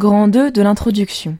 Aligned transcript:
Grand 0.00 0.28
2 0.28 0.50
de 0.50 0.62
l'introduction. 0.62 1.36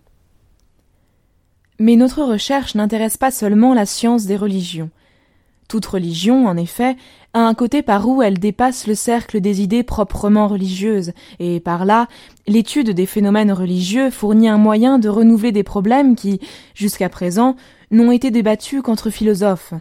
Mais 1.78 1.96
notre 1.96 2.22
recherche 2.22 2.74
n'intéresse 2.74 3.16
pas 3.16 3.30
seulement 3.30 3.72
la 3.72 3.86
science 3.86 4.26
des 4.26 4.36
religions. 4.36 4.90
Toute 5.66 5.86
religion, 5.86 6.46
en 6.46 6.58
effet, 6.58 6.96
a 7.32 7.40
un 7.40 7.54
côté 7.54 7.80
par 7.80 8.06
où 8.06 8.20
elle 8.20 8.38
dépasse 8.38 8.86
le 8.86 8.94
cercle 8.94 9.40
des 9.40 9.62
idées 9.62 9.82
proprement 9.82 10.46
religieuses, 10.46 11.12
et 11.38 11.58
par 11.58 11.86
là, 11.86 12.06
l'étude 12.46 12.90
des 12.90 13.06
phénomènes 13.06 13.50
religieux 13.50 14.10
fournit 14.10 14.50
un 14.50 14.58
moyen 14.58 14.98
de 14.98 15.08
renouveler 15.08 15.52
des 15.52 15.64
problèmes 15.64 16.14
qui, 16.14 16.38
jusqu'à 16.74 17.08
présent, 17.08 17.56
n'ont 17.90 18.12
été 18.12 18.30
débattus 18.30 18.82
qu'entre 18.82 19.08
philosophes. 19.08 19.72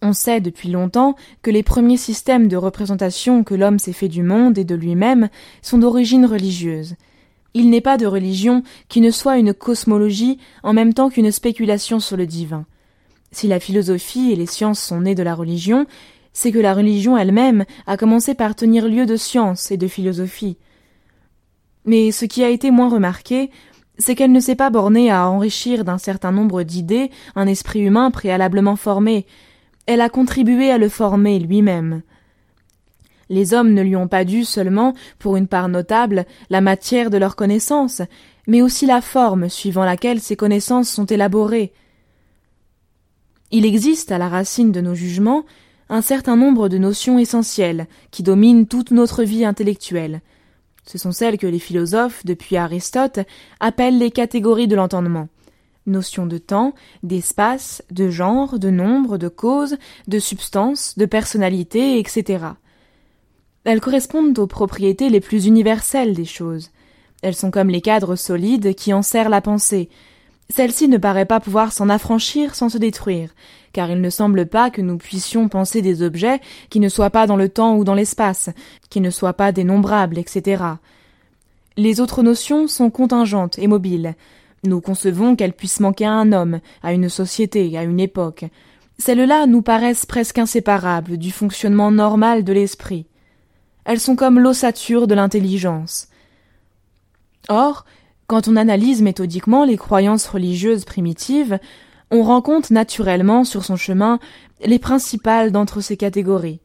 On 0.00 0.14
sait 0.14 0.40
depuis 0.40 0.70
longtemps 0.70 1.16
que 1.42 1.50
les 1.50 1.62
premiers 1.62 1.98
systèmes 1.98 2.48
de 2.48 2.56
représentation 2.56 3.44
que 3.44 3.54
l'homme 3.54 3.78
s'est 3.78 3.92
fait 3.92 4.08
du 4.08 4.22
monde 4.22 4.56
et 4.56 4.64
de 4.64 4.74
lui-même 4.74 5.28
sont 5.60 5.76
d'origine 5.76 6.24
religieuse, 6.24 6.94
il 7.58 7.70
n'est 7.70 7.80
pas 7.80 7.96
de 7.96 8.06
religion 8.06 8.62
qui 8.88 9.00
ne 9.00 9.10
soit 9.10 9.38
une 9.38 9.52
cosmologie 9.52 10.38
en 10.62 10.72
même 10.72 10.94
temps 10.94 11.10
qu'une 11.10 11.32
spéculation 11.32 11.98
sur 11.98 12.16
le 12.16 12.24
divin. 12.24 12.66
Si 13.32 13.48
la 13.48 13.58
philosophie 13.58 14.30
et 14.30 14.36
les 14.36 14.46
sciences 14.46 14.80
sont 14.80 15.00
nées 15.00 15.16
de 15.16 15.24
la 15.24 15.34
religion, 15.34 15.86
c'est 16.32 16.52
que 16.52 16.60
la 16.60 16.72
religion 16.72 17.18
elle-même 17.18 17.64
a 17.88 17.96
commencé 17.96 18.34
par 18.34 18.54
tenir 18.54 18.86
lieu 18.86 19.06
de 19.06 19.16
science 19.16 19.72
et 19.72 19.76
de 19.76 19.88
philosophie. 19.88 20.56
Mais 21.84 22.12
ce 22.12 22.26
qui 22.26 22.44
a 22.44 22.48
été 22.48 22.70
moins 22.70 22.88
remarqué, 22.88 23.50
c'est 23.98 24.14
qu'elle 24.14 24.30
ne 24.30 24.40
s'est 24.40 24.54
pas 24.54 24.70
bornée 24.70 25.10
à 25.10 25.28
enrichir 25.28 25.84
d'un 25.84 25.98
certain 25.98 26.30
nombre 26.30 26.62
d'idées 26.62 27.10
un 27.34 27.48
esprit 27.48 27.80
humain 27.80 28.12
préalablement 28.12 28.76
formé, 28.76 29.26
elle 29.86 30.00
a 30.00 30.08
contribué 30.08 30.70
à 30.70 30.78
le 30.78 30.88
former 30.88 31.40
lui-même. 31.40 32.02
Les 33.30 33.54
hommes 33.54 33.74
ne 33.74 33.82
lui 33.82 33.96
ont 33.96 34.08
pas 34.08 34.24
dû 34.24 34.44
seulement, 34.44 34.94
pour 35.18 35.36
une 35.36 35.48
part 35.48 35.68
notable, 35.68 36.24
la 36.50 36.60
matière 36.60 37.10
de 37.10 37.18
leurs 37.18 37.36
connaissances, 37.36 38.02
mais 38.46 38.62
aussi 38.62 38.86
la 38.86 39.00
forme 39.00 39.48
suivant 39.48 39.84
laquelle 39.84 40.20
ces 40.20 40.36
connaissances 40.36 40.88
sont 40.88 41.06
élaborées. 41.06 41.72
Il 43.50 43.64
existe 43.64 44.12
à 44.12 44.18
la 44.18 44.28
racine 44.28 44.72
de 44.72 44.80
nos 44.80 44.94
jugements 44.94 45.44
un 45.88 46.02
certain 46.02 46.36
nombre 46.36 46.68
de 46.68 46.78
notions 46.78 47.18
essentielles 47.18 47.86
qui 48.10 48.22
dominent 48.22 48.66
toute 48.66 48.90
notre 48.90 49.22
vie 49.22 49.44
intellectuelle. 49.44 50.20
Ce 50.84 50.98
sont 50.98 51.12
celles 51.12 51.38
que 51.38 51.46
les 51.46 51.58
philosophes, 51.58 52.24
depuis 52.24 52.56
Aristote, 52.56 53.20
appellent 53.60 53.98
les 53.98 54.10
catégories 54.10 54.68
de 54.68 54.76
l'entendement. 54.76 55.28
Notions 55.86 56.26
de 56.26 56.38
temps, 56.38 56.74
d'espace, 57.02 57.82
de 57.90 58.10
genre, 58.10 58.58
de 58.58 58.70
nombre, 58.70 59.16
de 59.16 59.28
cause, 59.28 59.76
de 60.06 60.18
substance, 60.18 60.96
de 60.98 61.06
personnalité, 61.06 61.98
etc. 61.98 62.38
Elles 63.64 63.80
correspondent 63.80 64.38
aux 64.38 64.46
propriétés 64.46 65.08
les 65.08 65.20
plus 65.20 65.46
universelles 65.46 66.14
des 66.14 66.24
choses. 66.24 66.70
Elles 67.22 67.34
sont 67.34 67.50
comme 67.50 67.70
les 67.70 67.80
cadres 67.80 68.16
solides 68.16 68.74
qui 68.74 68.92
enserrent 68.92 69.28
la 69.28 69.40
pensée. 69.40 69.88
Celle-ci 70.50 70.88
ne 70.88 70.96
paraît 70.96 71.26
pas 71.26 71.40
pouvoir 71.40 71.72
s'en 71.72 71.88
affranchir 71.90 72.54
sans 72.54 72.68
se 72.70 72.78
détruire, 72.78 73.34
car 73.72 73.90
il 73.90 74.00
ne 74.00 74.10
semble 74.10 74.46
pas 74.46 74.70
que 74.70 74.80
nous 74.80 74.96
puissions 74.96 75.48
penser 75.48 75.82
des 75.82 76.02
objets 76.02 76.40
qui 76.70 76.80
ne 76.80 76.88
soient 76.88 77.10
pas 77.10 77.26
dans 77.26 77.36
le 77.36 77.50
temps 77.50 77.76
ou 77.76 77.84
dans 77.84 77.94
l'espace, 77.94 78.48
qui 78.88 79.00
ne 79.00 79.10
soient 79.10 79.34
pas 79.34 79.52
dénombrables, 79.52 80.18
etc. 80.18 80.64
Les 81.76 82.00
autres 82.00 82.22
notions 82.22 82.66
sont 82.66 82.90
contingentes 82.90 83.58
et 83.58 83.66
mobiles. 83.66 84.14
Nous 84.64 84.80
concevons 84.80 85.36
qu'elles 85.36 85.52
puissent 85.52 85.80
manquer 85.80 86.06
à 86.06 86.12
un 86.12 86.32
homme, 86.32 86.60
à 86.82 86.92
une 86.92 87.08
société, 87.08 87.76
à 87.76 87.82
une 87.82 88.00
époque. 88.00 88.46
Celles-là 88.98 89.46
nous 89.46 89.62
paraissent 89.62 90.06
presque 90.06 90.38
inséparables 90.38 91.18
du 91.18 91.30
fonctionnement 91.30 91.90
normal 91.90 92.42
de 92.42 92.52
l'esprit. 92.52 93.06
Elles 93.88 94.00
sont 94.00 94.16
comme 94.16 94.38
l'ossature 94.38 95.06
de 95.06 95.14
l'intelligence. 95.14 96.08
Or, 97.48 97.86
quand 98.26 98.46
on 98.46 98.56
analyse 98.56 99.00
méthodiquement 99.00 99.64
les 99.64 99.78
croyances 99.78 100.26
religieuses 100.26 100.84
primitives, 100.84 101.58
on 102.10 102.22
rencontre 102.22 102.70
naturellement 102.70 103.44
sur 103.44 103.64
son 103.64 103.76
chemin 103.76 104.18
les 104.62 104.78
principales 104.78 105.52
d'entre 105.52 105.80
ces 105.80 105.96
catégories. 105.96 106.60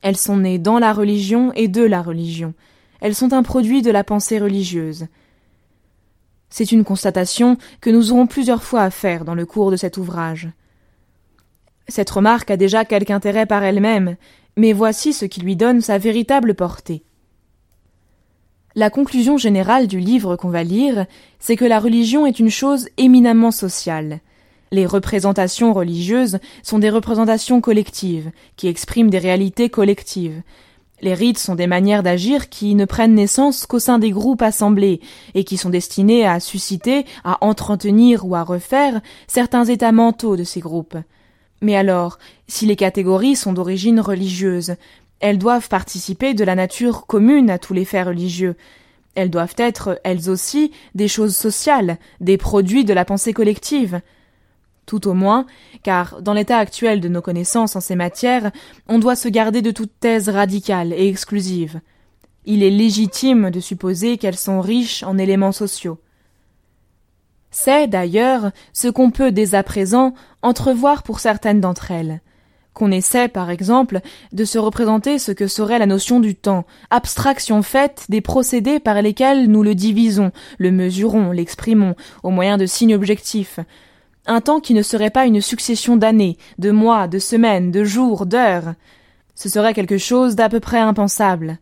Elles 0.00 0.16
sont 0.16 0.38
nées 0.38 0.58
dans 0.58 0.78
la 0.78 0.94
religion 0.94 1.52
et 1.52 1.68
de 1.68 1.82
la 1.82 2.00
religion. 2.00 2.54
Elles 3.02 3.14
sont 3.14 3.34
un 3.34 3.42
produit 3.42 3.82
de 3.82 3.90
la 3.90 4.02
pensée 4.02 4.38
religieuse. 4.38 5.08
C'est 6.48 6.72
une 6.72 6.84
constatation 6.84 7.58
que 7.82 7.90
nous 7.90 8.12
aurons 8.12 8.26
plusieurs 8.26 8.62
fois 8.62 8.80
à 8.80 8.90
faire 8.90 9.26
dans 9.26 9.34
le 9.34 9.44
cours 9.44 9.70
de 9.70 9.76
cet 9.76 9.98
ouvrage. 9.98 10.48
Cette 11.86 12.08
remarque 12.08 12.50
a 12.50 12.56
déjà 12.56 12.86
quelque 12.86 13.10
intérêt 13.10 13.44
par 13.44 13.62
elle-même, 13.62 14.16
mais 14.56 14.72
voici 14.72 15.12
ce 15.12 15.24
qui 15.24 15.40
lui 15.40 15.56
donne 15.56 15.80
sa 15.80 15.98
véritable 15.98 16.54
portée. 16.54 17.02
La 18.74 18.88
conclusion 18.88 19.36
générale 19.36 19.86
du 19.86 19.98
livre 19.98 20.36
qu'on 20.36 20.48
va 20.48 20.62
lire, 20.62 21.06
c'est 21.38 21.56
que 21.56 21.64
la 21.64 21.78
religion 21.78 22.24
est 22.24 22.38
une 22.38 22.50
chose 22.50 22.88
éminemment 22.96 23.50
sociale. 23.50 24.20
Les 24.70 24.86
représentations 24.86 25.74
religieuses 25.74 26.38
sont 26.62 26.78
des 26.78 26.88
représentations 26.88 27.60
collectives, 27.60 28.30
qui 28.56 28.68
expriment 28.68 29.10
des 29.10 29.18
réalités 29.18 29.68
collectives. 29.68 30.40
Les 31.02 31.12
rites 31.12 31.38
sont 31.38 31.54
des 31.54 31.66
manières 31.66 32.02
d'agir 32.02 32.48
qui 32.48 32.74
ne 32.74 32.86
prennent 32.86 33.14
naissance 33.14 33.66
qu'au 33.66 33.78
sein 33.78 33.98
des 33.98 34.12
groupes 34.12 34.40
assemblés, 34.40 35.00
et 35.34 35.44
qui 35.44 35.58
sont 35.58 35.68
destinés 35.68 36.26
à 36.26 36.40
susciter, 36.40 37.04
à 37.24 37.44
entretenir 37.44 38.24
ou 38.24 38.34
à 38.34 38.42
refaire 38.42 39.02
certains 39.26 39.66
états 39.66 39.92
mentaux 39.92 40.36
de 40.36 40.44
ces 40.44 40.60
groupes. 40.60 40.96
Mais 41.62 41.76
alors, 41.76 42.18
si 42.48 42.66
les 42.66 42.76
catégories 42.76 43.36
sont 43.36 43.52
d'origine 43.52 44.00
religieuse, 44.00 44.74
elles 45.20 45.38
doivent 45.38 45.68
participer 45.68 46.34
de 46.34 46.44
la 46.44 46.56
nature 46.56 47.06
commune 47.06 47.48
à 47.48 47.58
tous 47.58 47.72
les 47.72 47.84
faits 47.84 48.08
religieux. 48.08 48.56
Elles 49.14 49.30
doivent 49.30 49.54
être, 49.56 50.00
elles 50.02 50.28
aussi, 50.28 50.72
des 50.96 51.06
choses 51.06 51.36
sociales, 51.36 51.98
des 52.20 52.36
produits 52.36 52.84
de 52.84 52.92
la 52.92 53.04
pensée 53.04 53.32
collective. 53.32 54.00
Tout 54.86 55.06
au 55.06 55.14
moins, 55.14 55.46
car, 55.84 56.20
dans 56.20 56.32
l'état 56.32 56.58
actuel 56.58 57.00
de 57.00 57.08
nos 57.08 57.22
connaissances 57.22 57.76
en 57.76 57.80
ces 57.80 57.94
matières, 57.94 58.50
on 58.88 58.98
doit 58.98 59.14
se 59.14 59.28
garder 59.28 59.62
de 59.62 59.70
toute 59.70 59.92
thèse 60.00 60.28
radicale 60.28 60.92
et 60.92 61.06
exclusive. 61.06 61.80
Il 62.44 62.64
est 62.64 62.70
légitime 62.70 63.50
de 63.50 63.60
supposer 63.60 64.18
qu'elles 64.18 64.36
sont 64.36 64.60
riches 64.60 65.04
en 65.04 65.16
éléments 65.16 65.52
sociaux. 65.52 66.00
C'est, 67.52 67.86
d'ailleurs, 67.86 68.50
ce 68.72 68.88
qu'on 68.88 69.10
peut 69.10 69.30
dès 69.30 69.54
à 69.54 69.62
présent 69.62 70.14
entrevoir 70.40 71.02
pour 71.02 71.20
certaines 71.20 71.60
d'entre 71.60 71.90
elles. 71.90 72.20
Qu'on 72.72 72.90
essaie, 72.90 73.28
par 73.28 73.50
exemple, 73.50 74.00
de 74.32 74.46
se 74.46 74.58
représenter 74.58 75.18
ce 75.18 75.30
que 75.32 75.46
serait 75.46 75.78
la 75.78 75.84
notion 75.84 76.18
du 76.18 76.34
temps, 76.34 76.64
abstraction 76.90 77.62
faite 77.62 78.06
des 78.08 78.22
procédés 78.22 78.80
par 78.80 79.00
lesquels 79.02 79.50
nous 79.50 79.62
le 79.62 79.74
divisons, 79.74 80.32
le 80.58 80.72
mesurons, 80.72 81.30
l'exprimons, 81.30 81.94
au 82.22 82.30
moyen 82.30 82.56
de 82.56 82.64
signes 82.64 82.94
objectifs. 82.94 83.60
Un 84.26 84.40
temps 84.40 84.60
qui 84.60 84.72
ne 84.72 84.82
serait 84.82 85.10
pas 85.10 85.26
une 85.26 85.42
succession 85.42 85.96
d'années, 85.96 86.38
de 86.58 86.70
mois, 86.70 87.06
de 87.06 87.18
semaines, 87.18 87.70
de 87.70 87.84
jours, 87.84 88.24
d'heures. 88.24 88.72
Ce 89.34 89.50
serait 89.50 89.74
quelque 89.74 89.98
chose 89.98 90.36
d'à 90.36 90.48
peu 90.48 90.60
près 90.60 90.78
impensable. 90.78 91.58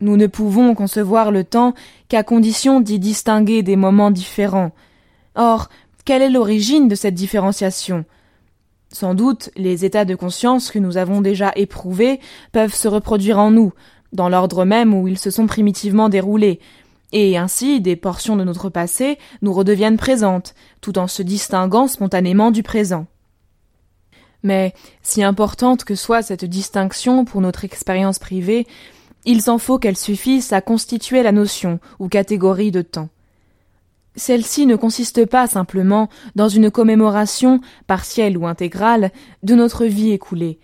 Nous 0.00 0.16
ne 0.16 0.26
pouvons 0.26 0.74
concevoir 0.74 1.30
le 1.30 1.44
temps 1.44 1.74
qu'à 2.08 2.24
condition 2.24 2.80
d'y 2.80 2.98
distinguer 2.98 3.62
des 3.62 3.76
moments 3.76 4.10
différents, 4.10 4.72
Or, 5.38 5.68
quelle 6.04 6.20
est 6.20 6.30
l'origine 6.30 6.88
de 6.88 6.96
cette 6.96 7.14
différenciation? 7.14 8.04
Sans 8.90 9.14
doute, 9.14 9.50
les 9.56 9.84
états 9.84 10.04
de 10.04 10.16
conscience 10.16 10.72
que 10.72 10.80
nous 10.80 10.96
avons 10.96 11.20
déjà 11.20 11.52
éprouvés 11.54 12.18
peuvent 12.50 12.74
se 12.74 12.88
reproduire 12.88 13.38
en 13.38 13.52
nous, 13.52 13.72
dans 14.12 14.28
l'ordre 14.28 14.64
même 14.64 14.92
où 14.92 15.06
ils 15.06 15.18
se 15.18 15.30
sont 15.30 15.46
primitivement 15.46 16.08
déroulés, 16.08 16.58
et 17.12 17.38
ainsi 17.38 17.80
des 17.80 17.94
portions 17.94 18.34
de 18.34 18.42
notre 18.42 18.68
passé 18.68 19.16
nous 19.40 19.52
redeviennent 19.52 19.96
présentes, 19.96 20.56
tout 20.80 20.98
en 20.98 21.06
se 21.06 21.22
distinguant 21.22 21.86
spontanément 21.86 22.50
du 22.50 22.64
présent. 22.64 23.06
Mais, 24.42 24.74
si 25.02 25.22
importante 25.22 25.84
que 25.84 25.94
soit 25.94 26.22
cette 26.22 26.44
distinction 26.44 27.24
pour 27.24 27.40
notre 27.40 27.64
expérience 27.64 28.18
privée, 28.18 28.66
il 29.24 29.40
s'en 29.40 29.58
faut 29.58 29.78
qu'elle 29.78 29.96
suffise 29.96 30.52
à 30.52 30.60
constituer 30.60 31.22
la 31.22 31.32
notion 31.32 31.78
ou 32.00 32.08
catégorie 32.08 32.72
de 32.72 32.82
temps. 32.82 33.08
Celle-ci 34.18 34.66
ne 34.66 34.74
consiste 34.74 35.26
pas 35.26 35.46
simplement 35.46 36.08
dans 36.34 36.48
une 36.48 36.72
commémoration, 36.72 37.60
partielle 37.86 38.36
ou 38.36 38.48
intégrale, 38.48 39.12
de 39.44 39.54
notre 39.54 39.84
vie 39.84 40.10
écoulée. 40.10 40.58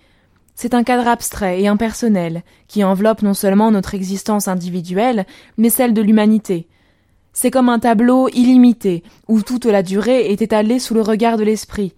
C'est 0.57 0.75
un 0.75 0.83
cadre 0.83 1.07
abstrait 1.07 1.63
et 1.63 1.69
impersonnel 1.69 2.43
qui 2.67 2.83
enveloppe 2.83 3.23
non 3.23 3.33
seulement 3.33 3.71
notre 3.71 3.95
existence 3.95 4.49
individuelle, 4.49 5.25
mais 5.57 5.71
celle 5.71 5.95
de 5.95 6.03
l'humanité. 6.03 6.67
C'est 7.33 7.53
comme 7.53 7.69
un 7.69 7.79
tableau 7.79 8.29
illimité, 8.29 9.05
où 9.29 9.41
toute 9.43 9.67
la 9.67 9.85
durée 9.85 10.33
est 10.33 10.43
étalée 10.43 10.81
sous 10.81 10.95
le 10.95 11.03
regard 11.03 11.37
de 11.37 11.45
l'esprit. 11.45 11.95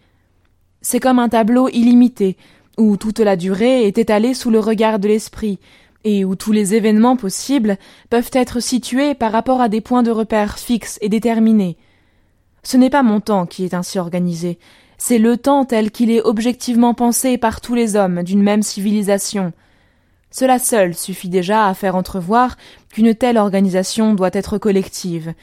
C'est 0.82 1.00
comme 1.00 1.18
un 1.18 1.30
tableau 1.30 1.68
illimité, 1.70 2.36
où 2.76 2.98
toute 2.98 3.20
la 3.20 3.36
durée 3.36 3.86
est 3.86 3.96
étalée 3.96 4.34
sous 4.34 4.50
le 4.50 4.60
regard 4.60 4.98
de 4.98 5.08
l'esprit, 5.08 5.58
et 6.04 6.24
où 6.24 6.36
tous 6.36 6.52
les 6.52 6.74
événements 6.74 7.16
possibles 7.16 7.76
peuvent 8.10 8.30
être 8.32 8.60
situés 8.60 9.14
par 9.14 9.32
rapport 9.32 9.60
à 9.60 9.68
des 9.68 9.80
points 9.80 10.02
de 10.02 10.10
repère 10.10 10.58
fixes 10.58 10.98
et 11.00 11.08
déterminés. 11.08 11.76
Ce 12.62 12.76
n'est 12.76 12.90
pas 12.90 13.02
mon 13.02 13.20
temps 13.20 13.46
qui 13.46 13.64
est 13.64 13.74
ainsi 13.74 13.98
organisé, 13.98 14.58
c'est 14.98 15.18
le 15.18 15.36
temps 15.36 15.64
tel 15.64 15.90
qu'il 15.90 16.10
est 16.10 16.22
objectivement 16.22 16.94
pensé 16.94 17.38
par 17.38 17.60
tous 17.60 17.74
les 17.74 17.96
hommes 17.96 18.22
d'une 18.22 18.42
même 18.42 18.62
civilisation. 18.62 19.52
Cela 20.30 20.58
seul 20.58 20.94
suffit 20.94 21.28
déjà 21.28 21.66
à 21.66 21.74
faire 21.74 21.96
entrevoir 21.96 22.56
qu'une 22.92 23.14
telle 23.14 23.38
organisation 23.38 24.14
doit 24.14 24.30
être 24.32 24.58
collective, 24.58 25.34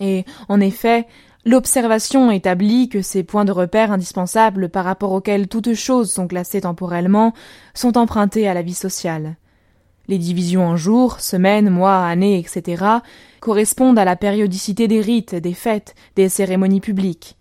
Et, 0.00 0.24
en 0.48 0.60
effet, 0.60 1.06
l'observation 1.44 2.30
établit 2.30 2.88
que 2.88 3.02
ces 3.02 3.24
points 3.24 3.44
de 3.44 3.52
repère 3.52 3.90
indispensables 3.90 4.68
par 4.68 4.84
rapport 4.84 5.12
auxquels 5.12 5.48
toutes 5.48 5.74
choses 5.74 6.12
sont 6.12 6.28
classées 6.28 6.60
temporellement 6.60 7.32
sont 7.74 7.98
empruntés 7.98 8.46
à 8.46 8.54
la 8.54 8.62
vie 8.62 8.74
sociale. 8.74 9.36
Les 10.08 10.18
divisions 10.18 10.66
en 10.66 10.76
jours, 10.76 11.20
semaines, 11.20 11.68
mois, 11.68 12.04
années, 12.04 12.38
etc. 12.38 12.84
correspondent 13.40 13.98
à 13.98 14.06
la 14.06 14.16
périodicité 14.16 14.88
des 14.88 15.02
rites, 15.02 15.34
des 15.34 15.52
fêtes, 15.52 15.94
des 16.16 16.30
cérémonies 16.30 16.80
publiques. 16.80 17.36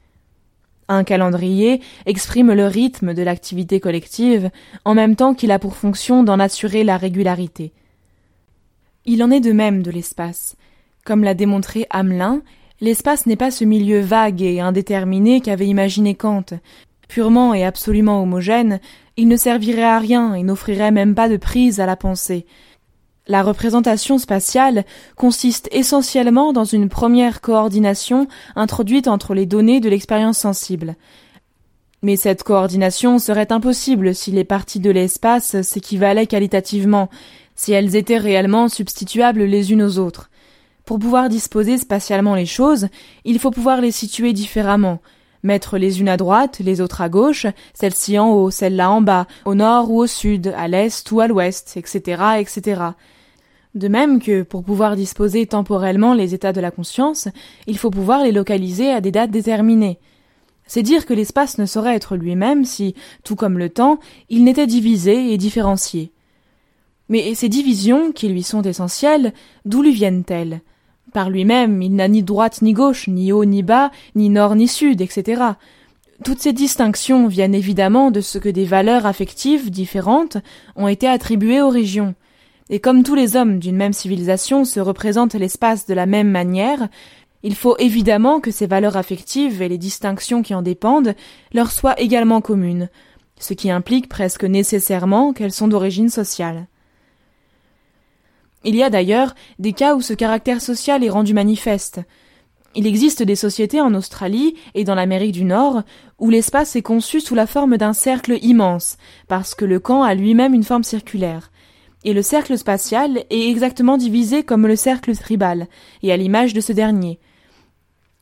Un 0.90 1.04
calendrier 1.04 1.82
exprime 2.06 2.54
le 2.54 2.68
rythme 2.68 3.14
de 3.14 3.24
l'activité 3.24 3.80
collective, 3.80 4.50
en 4.86 4.96
même 4.96 5.16
temps 5.16 5.34
qu'il 5.34 5.52
a 5.52 5.60
pour 5.60 5.76
fonction 5.76 6.24
d'en 6.24 6.40
assurer 6.40 6.84
la 6.84 6.98
régularité. 6.98 7.74
Il 9.06 9.24
en 9.24 9.32
est 9.32 9.40
de 9.40 9.54
même 9.54 9.82
de 9.82 9.92
l'espace. 9.92 10.56
Comme 11.06 11.24
l'a 11.24 11.34
démontré 11.34 11.88
Hamelin, 11.90 12.42
l'espace 12.82 13.26
n'est 13.26 13.38
pas 13.38 13.52
ce 13.52 13.64
milieu 13.64 14.02
vague 14.02 14.42
et 14.42 14.60
indéterminé 14.60 15.40
qu'avait 15.40 15.68
imaginé 15.68 16.16
Kant. 16.16 16.46
Purement 17.08 17.54
et 17.54 17.64
absolument 17.64 18.22
homogène, 18.22 18.82
il 19.18 19.28
ne 19.28 19.36
servirait 19.36 19.84
à 19.84 20.00
rien 20.00 20.36
et 20.36 20.44
n'offrirait 20.44 20.92
même 20.92 21.16
pas 21.16 21.28
de 21.28 21.38
prise 21.38 21.80
à 21.80 21.88
la 21.88 21.96
pensée. 21.96 22.46
La 23.28 23.44
représentation 23.44 24.20
spatiale 24.20 24.86
consiste 25.18 25.68
essentiellement 25.72 26.54
dans 26.54 26.64
une 26.64 26.88
première 26.88 27.42
coordination 27.42 28.28
introduite 28.56 29.08
entre 29.08 29.34
les 29.34 29.46
données 29.46 29.82
de 29.82 29.90
l'expérience 29.90 30.38
sensible. 30.38 30.96
Mais 32.04 32.16
cette 32.16 32.44
coordination 32.44 33.20
serait 33.20 33.52
impossible 33.52 34.16
si 34.16 34.32
les 34.32 34.46
parties 34.46 34.80
de 34.80 34.92
l'espace 34.92 35.62
s'équivalaient 35.62 36.28
qualitativement, 36.28 37.10
si 37.56 37.74
elles 37.74 37.96
étaient 37.96 38.20
réellement 38.20 38.70
substituables 38.70 39.44
les 39.44 39.74
unes 39.74 39.84
aux 39.84 39.98
autres. 39.98 40.30
Pour 40.86 41.00
pouvoir 41.00 41.28
disposer 41.28 41.78
spatialement 41.78 42.36
les 42.36 42.46
choses, 42.46 42.88
il 43.26 43.40
faut 43.40 43.52
pouvoir 43.52 43.82
les 43.82 43.92
situer 43.92 44.32
différemment, 44.32 45.02
mettre 45.44 45.78
les 45.78 46.00
unes 46.00 46.10
à 46.10 46.18
droite, 46.18 46.60
les 46.60 46.82
autres 46.82 47.02
à 47.02 47.10
gauche, 47.10 47.46
celles-ci 47.74 48.18
en 48.20 48.32
haut, 48.32 48.52
celles-là 48.52 48.92
en 48.92 49.02
bas, 49.02 49.28
au 49.46 49.56
nord 49.56 49.92
ou 49.92 50.00
au 50.00 50.08
sud, 50.08 50.54
à 50.58 50.68
l'est 50.68 51.12
ou 51.12 51.20
à 51.20 51.28
l'ouest, 51.28 51.78
etc., 51.78 52.24
etc. 52.40 52.82
De 53.76 53.88
même 53.88 54.20
que, 54.22 54.42
pour 54.42 54.64
pouvoir 54.64 54.96
disposer 54.96 55.46
temporellement 55.46 56.14
les 56.14 56.34
états 56.34 56.54
de 56.54 56.62
la 56.62 56.72
conscience, 56.72 57.28
il 57.68 57.78
faut 57.78 57.92
pouvoir 57.92 58.24
les 58.24 58.32
localiser 58.32 58.92
à 58.92 59.02
des 59.02 59.12
dates 59.12 59.32
déterminées. 59.32 60.00
C'est 60.66 60.84
dire 60.84 61.06
que 61.06 61.14
l'espace 61.14 61.58
ne 61.58 61.66
saurait 61.66 61.96
être 61.96 62.16
lui-même 62.16 62.66
si, 62.66 62.96
tout 63.24 63.36
comme 63.36 63.58
le 63.58 63.70
temps, 63.70 64.00
il 64.30 64.44
n'était 64.44 64.68
divisé 64.68 65.32
et 65.32 65.38
différencié. 65.38 66.12
Mais 67.10 67.36
ces 67.36 67.50
divisions, 67.50 68.12
qui 68.12 68.28
lui 68.28 68.44
sont 68.44 68.64
essentielles, 68.64 69.34
d'où 69.66 69.82
lui 69.82 69.94
viennent-elles? 69.94 70.62
Par 71.14 71.30
lui-même, 71.30 71.82
il 71.82 71.96
n'a 71.96 72.08
ni 72.08 72.24
droite 72.24 72.62
ni 72.62 72.74
gauche, 72.74 73.08
ni 73.08 73.32
haut 73.32 73.46
ni 73.46 73.64
bas, 73.64 73.92
ni 74.16 74.30
nord 74.30 74.56
ni 74.56 74.68
sud, 74.68 75.02
etc. 75.02 75.44
Toutes 76.24 76.42
ces 76.42 76.54
distinctions 76.54 77.28
viennent 77.28 77.56
évidemment 77.56 78.12
de 78.12 78.22
ce 78.22 78.38
que 78.38 78.50
des 78.50 78.66
valeurs 78.66 79.06
affectives 79.06 79.70
différentes 79.70 80.38
ont 80.76 80.88
été 80.88 81.08
attribuées 81.08 81.62
aux 81.62 81.70
régions. 81.70 82.16
Et 82.70 82.80
comme 82.80 83.04
tous 83.04 83.16
les 83.16 83.36
hommes 83.36 83.60
d'une 83.60 83.78
même 83.78 83.94
civilisation 83.94 84.66
se 84.66 84.80
représentent 84.80 85.36
l'espace 85.36 85.86
de 85.86 85.94
la 85.94 86.06
même 86.06 86.30
manière, 86.30 86.90
il 87.44 87.56
faut 87.56 87.78
évidemment 87.78 88.40
que 88.40 88.52
ces 88.52 88.68
valeurs 88.68 88.98
affectives 88.98 89.62
et 89.62 89.70
les 89.70 89.78
distinctions 89.78 90.42
qui 90.42 90.54
en 90.54 90.62
dépendent 90.62 91.16
leur 91.54 91.72
soient 91.72 92.00
également 92.00 92.42
communes, 92.42 92.90
ce 93.40 93.54
qui 93.54 93.70
implique 93.70 94.10
presque 94.10 94.44
nécessairement 94.44 95.34
qu'elles 95.34 95.54
sont 95.54 95.68
d'origine 95.68 96.10
sociale. 96.10 96.68
Il 98.64 98.76
y 98.76 98.84
a 98.84 98.90
d'ailleurs 98.90 99.36
des 99.60 99.74
cas 99.74 99.96
où 99.96 100.02
ce 100.02 100.14
caractère 100.14 100.62
social 100.62 101.04
est 101.04 101.10
rendu 101.10 101.34
manifeste. 101.34 102.02
Il 102.76 102.86
existe 102.86 103.24
des 103.24 103.36
sociétés 103.36 103.82
en 103.82 103.94
Australie 103.94 104.56
et 104.76 104.84
dans 104.84 104.96
l'Amérique 104.96 105.32
du 105.32 105.46
Nord 105.46 105.84
où 106.20 106.30
l'espace 106.30 106.76
est 106.76 106.82
conçu 106.82 107.22
sous 107.22 107.36
la 107.36 107.48
forme 107.48 107.78
d'un 107.78 107.94
cercle 107.94 108.38
immense, 108.42 108.98
parce 109.28 109.56
que 109.56 109.66
le 109.66 109.80
camp 109.80 110.04
a 110.04 110.14
lui-même 110.14 110.54
une 110.54 110.64
forme 110.64 110.84
circulaire 110.84 111.50
et 112.04 112.14
le 112.14 112.22
cercle 112.22 112.58
spatial 112.58 113.24
est 113.30 113.50
exactement 113.50 113.98
divisé 113.98 114.44
comme 114.44 114.66
le 114.66 114.78
cercle 114.78 115.16
tribal, 115.16 115.68
et 116.04 116.12
à 116.12 116.18
l'image 116.18 116.54
de 116.54 116.62
ce 116.62 116.72
dernier. 116.72 117.20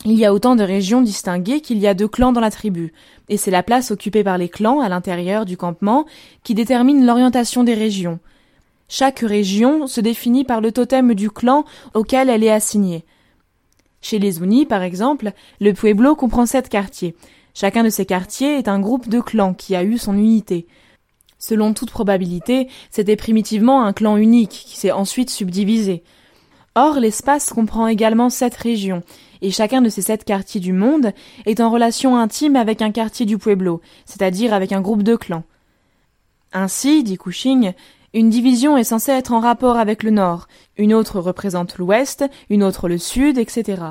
Il 0.05 0.13
y 0.13 0.25
a 0.25 0.33
autant 0.33 0.55
de 0.55 0.63
régions 0.63 1.01
distinguées 1.01 1.61
qu'il 1.61 1.77
y 1.79 1.87
a 1.87 1.93
de 1.93 2.05
clans 2.05 2.31
dans 2.31 2.41
la 2.41 2.51
tribu, 2.51 2.93
et 3.29 3.37
c'est 3.37 3.51
la 3.51 3.63
place 3.63 3.91
occupée 3.91 4.23
par 4.23 4.37
les 4.37 4.49
clans 4.49 4.79
à 4.79 4.89
l'intérieur 4.89 5.45
du 5.45 5.57
campement 5.57 6.05
qui 6.43 6.55
détermine 6.55 7.05
l'orientation 7.05 7.63
des 7.63 7.73
régions. 7.73 8.19
Chaque 8.87 9.19
région 9.19 9.87
se 9.87 10.01
définit 10.01 10.43
par 10.43 10.61
le 10.61 10.71
totem 10.71 11.13
du 11.13 11.29
clan 11.29 11.65
auquel 11.93 12.29
elle 12.29 12.43
est 12.43 12.51
assignée. 12.51 13.03
Chez 14.01 14.19
les 14.19 14.39
Unis, 14.39 14.65
par 14.65 14.83
exemple, 14.83 15.31
le 15.59 15.73
Pueblo 15.73 16.15
comprend 16.15 16.45
sept 16.45 16.69
quartiers. 16.69 17.15
Chacun 17.55 17.83
de 17.83 17.89
ces 17.89 18.05
quartiers 18.05 18.57
est 18.57 18.67
un 18.67 18.79
groupe 18.79 19.09
de 19.09 19.19
clans 19.19 19.53
qui 19.53 19.75
a 19.75 19.83
eu 19.83 19.97
son 19.97 20.13
unité. 20.13 20.67
Selon 21.39 21.73
toute 21.73 21.89
probabilité, 21.89 22.67
c'était 22.91 23.15
primitivement 23.15 23.83
un 23.83 23.93
clan 23.93 24.17
unique 24.17 24.65
qui 24.67 24.77
s'est 24.77 24.91
ensuite 24.91 25.29
subdivisé. 25.29 26.03
Or, 26.75 26.99
l'espace 26.99 27.51
comprend 27.51 27.87
également 27.87 28.29
sept 28.29 28.55
régions, 28.55 29.01
et 29.41 29.49
chacun 29.49 29.81
de 29.81 29.89
ces 29.89 30.01
sept 30.01 30.25
quartiers 30.25 30.59
du 30.59 30.73
monde 30.73 31.13
est 31.45 31.61
en 31.61 31.69
relation 31.69 32.17
intime 32.17 32.57
avec 32.57 32.81
un 32.81 32.91
quartier 32.91 33.25
du 33.25 33.37
Pueblo, 33.37 33.81
c'est-à-dire 34.05 34.53
avec 34.53 34.71
un 34.71 34.81
groupe 34.81 35.03
de 35.03 35.15
clans. 35.15 35.43
Ainsi, 36.51 37.03
dit 37.03 37.17
Cushing, 37.17 37.73
une 38.15 38.29
division 38.29 38.77
est 38.77 38.85
censée 38.85 39.11
être 39.11 39.33
en 39.33 39.41
rapport 39.41 39.77
avec 39.77 40.01
le 40.01 40.09
nord, 40.09 40.47
une 40.77 40.93
autre 40.93 41.19
représente 41.19 41.77
l'ouest, 41.77 42.23
une 42.49 42.63
autre 42.63 42.87
le 42.87 42.97
sud, 42.97 43.37
etc. 43.37 43.81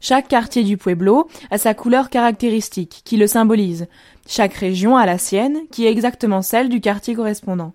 Chaque 0.00 0.28
quartier 0.28 0.62
du 0.64 0.76
Pueblo 0.76 1.26
a 1.50 1.56
sa 1.56 1.72
couleur 1.72 2.10
caractéristique, 2.10 3.00
qui 3.06 3.16
le 3.16 3.26
symbolise. 3.26 3.86
Chaque 4.28 4.52
région 4.52 4.98
a 4.98 5.06
la 5.06 5.16
sienne, 5.16 5.60
qui 5.72 5.86
est 5.86 5.90
exactement 5.90 6.42
celle 6.42 6.68
du 6.68 6.82
quartier 6.82 7.14
correspondant. 7.14 7.72